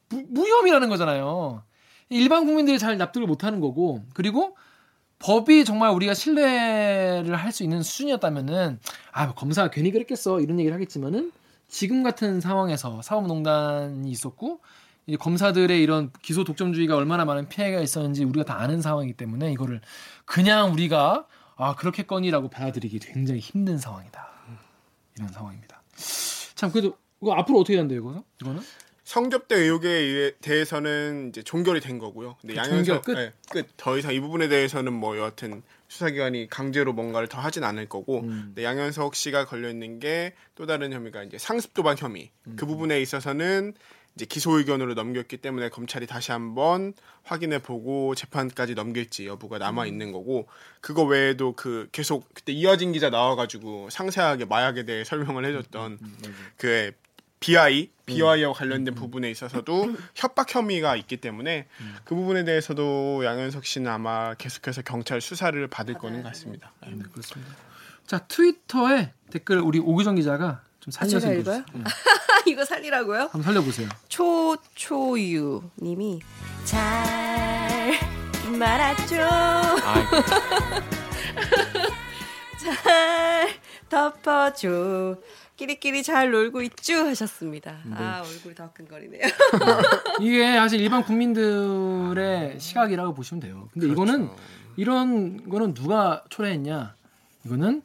무, 0.09 0.23
무혐의라는 0.29 0.89
거잖아요. 0.89 1.63
일반 2.09 2.45
국민들이 2.45 2.77
잘 2.77 2.97
납득을 2.97 3.25
못하는 3.25 3.61
거고 3.61 4.03
그리고 4.13 4.55
법이 5.21 5.65
정말 5.65 5.91
우리가 5.91 6.13
신뢰를 6.13 7.35
할 7.35 7.51
수 7.51 7.63
있는 7.63 7.83
수준이었다면은 7.83 8.79
아 9.11 9.33
검사가 9.33 9.69
괜히 9.71 9.91
그랬겠어 9.91 10.39
이런 10.39 10.57
얘기를 10.59 10.73
하겠지만은 10.73 11.31
지금 11.67 12.03
같은 12.03 12.39
상황에서 12.41 13.01
사법농단이 13.01 14.09
있었고 14.09 14.61
이 15.07 15.17
검사들의 15.17 15.81
이런 15.81 16.11
기소 16.21 16.43
독점주의가 16.43 16.95
얼마나 16.95 17.25
많은 17.25 17.49
피해가 17.49 17.81
있었는지 17.81 18.23
우리가 18.23 18.45
다 18.45 18.59
아는 18.59 18.81
상황이기 18.81 19.13
때문에 19.17 19.51
이거를 19.51 19.81
그냥 20.25 20.71
우리가 20.71 21.25
아 21.57 21.75
그렇겠거니라고 21.75 22.49
받아들이기 22.49 22.99
굉장히 22.99 23.39
힘든 23.39 23.77
상황이다 23.77 24.27
이런 25.17 25.29
상황입니다. 25.29 25.81
참 26.55 26.71
그래도 26.71 26.97
이거 27.21 27.33
앞으로 27.33 27.59
어떻게 27.59 27.75
된대요 27.75 27.99
이거는? 27.99 28.23
이거는? 28.41 28.61
성접대 29.03 29.55
의혹에 29.55 30.33
대해서는 30.41 31.29
이제 31.29 31.41
종결이 31.43 31.79
된 31.81 31.97
거고요. 31.99 32.37
근데 32.41 32.53
그 32.53 32.59
양현석 32.59 33.03
끝? 33.03 33.11
네, 33.13 33.33
끝. 33.49 33.67
더 33.77 33.97
이상 33.97 34.13
이 34.13 34.19
부분에 34.19 34.47
대해서는 34.47 34.93
뭐 34.93 35.17
여하튼 35.17 35.63
수사기관이 35.87 36.47
강제로 36.49 36.93
뭔가를 36.93 37.27
더 37.27 37.41
하진 37.41 37.63
않을 37.63 37.89
거고 37.89 38.21
음. 38.21 38.43
근데 38.47 38.63
양현석 38.63 39.15
씨가 39.15 39.45
걸려 39.45 39.69
있는 39.69 39.99
게 39.99 40.33
또 40.61 40.67
다른 40.67 40.93
혐의가 40.93 41.23
이제 41.23 41.39
상습 41.39 41.73
도박 41.73 41.99
혐의. 41.99 42.29
음. 42.45 42.55
그 42.55 42.67
부분에 42.67 43.01
있어서는 43.01 43.73
이제 44.15 44.25
기소 44.25 44.59
의견으로 44.59 44.93
넘겼기 44.93 45.37
때문에 45.37 45.69
검찰이 45.69 46.05
다시 46.05 46.31
한번 46.31 46.93
확인해 47.23 47.57
보고 47.57 48.13
재판까지 48.13 48.75
넘길지 48.75 49.25
여부가 49.25 49.57
남아 49.57 49.87
있는 49.87 50.11
거고 50.11 50.47
그거 50.81 51.03
외에도 51.03 51.53
그 51.55 51.87
계속 51.91 52.31
그때 52.35 52.51
이어진 52.51 52.91
기자 52.91 53.09
나와가지고 53.09 53.89
상세하게 53.89 54.45
마약에 54.45 54.85
대해 54.85 55.03
설명을 55.03 55.45
해줬던 55.45 55.97
그 56.57 56.91
BI, 57.41 57.89
BI와 58.05 58.53
관련된 58.53 58.95
부분에 58.95 59.29
있어서도 59.31 59.95
협박 60.15 60.53
혐의가 60.53 60.95
있기 60.95 61.17
때문에 61.17 61.67
그 62.05 62.15
부분에 62.15 62.45
대해서도 62.45 63.25
양현석 63.25 63.65
씨는 63.65 63.91
아마 63.91 64.35
계속해서 64.35 64.83
경찰 64.83 65.19
수사를 65.19 65.67
받을 65.67 65.95
거는 65.95 66.23
같습니다. 66.23 66.71
네, 66.87 66.95
그렇습니다. 67.11 67.53
자 68.05 68.19
트위터에 68.19 69.11
댓글 69.31 69.59
우리 69.59 69.79
오규정 69.79 70.15
기자가 70.15 70.61
좀 70.79 70.91
살려서 70.91 71.31
읽어주세요. 71.33 71.39
읽어요? 71.39 71.65
응. 71.75 71.83
이거 72.47 72.65
살리라고요? 72.65 73.19
한번 73.21 73.43
살려보세요. 73.43 73.89
초초유 74.07 75.63
님이 75.81 76.19
잘 76.65 77.93
말았죠. 78.57 79.15
아이고. 79.83 80.17
잘 82.61 83.49
덮어줘. 83.89 85.17
끼리끼리 85.57 86.03
잘 86.03 86.31
놀고 86.31 86.61
있죠 86.63 87.05
하셨습니다. 87.05 87.77
네. 87.85 87.95
아 87.95 88.21
얼굴이 88.25 88.55
더 88.55 88.63
화끈거리네요. 88.65 89.21
이게 90.21 90.55
사실 90.55 90.81
일반 90.81 91.03
국민들의 91.03 92.59
시각이라고 92.59 93.13
보시면 93.13 93.41
돼요. 93.41 93.69
근데 93.73 93.87
이거는 93.87 94.27
그렇죠. 94.27 94.41
이런 94.77 95.49
거는 95.49 95.73
누가 95.73 96.23
초래했냐? 96.29 96.95
이거는 97.45 97.83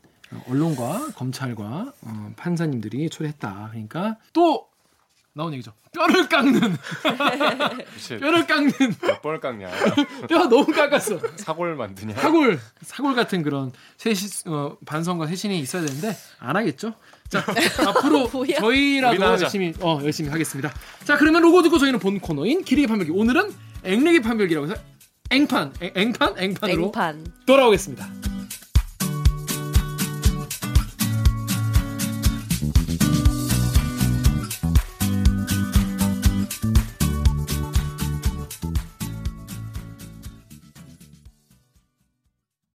언론과 0.48 1.12
검찰과 1.14 1.92
어, 2.02 2.33
판사님들이 2.37 3.09
초래했다. 3.11 3.68
그러니까 3.70 4.16
또 4.33 4.68
나온 5.33 5.52
얘기죠. 5.52 5.72
뼈를 5.92 6.29
깎는. 6.29 6.76
뼈를 8.20 8.46
깎는 8.46 8.72
뻘 9.22 9.38
깎냐. 9.40 9.68
뼈 10.29 10.48
너무 10.48 10.66
깎았어. 10.66 11.18
사골 11.37 11.76
만드냐. 11.76 12.14
사골 12.14 12.59
사골 12.81 13.14
같은 13.14 13.42
그런 13.42 13.70
세시 13.98 14.48
어, 14.48 14.76
반성과 14.87 15.26
세신이 15.26 15.59
있어야 15.61 15.85
되는데 15.85 16.16
안 16.38 16.57
하겠죠. 16.57 16.94
자 17.29 17.45
앞으로 17.89 18.29
뭐야? 18.33 18.59
저희라도. 18.59 19.23
열심히 19.43 19.73
어 19.81 20.01
열심히 20.03 20.31
하겠습니다. 20.31 20.73
자 21.05 21.17
그러면 21.17 21.43
로고 21.43 21.62
듣고 21.62 21.79
저희는 21.79 21.99
본 21.99 22.21
코너인 22.21 22.62
길이 22.65 22.87
판별기 22.87 23.12
오늘은 23.12 23.53
앵내기 23.85 24.21
판별기라고 24.21 24.69
해서 24.71 24.81
앵판 25.31 25.73
앵, 25.81 25.91
앵판 25.95 26.35
앵판으로 26.39 26.85
앵판. 26.87 27.27
돌아오겠습니다. 27.47 28.09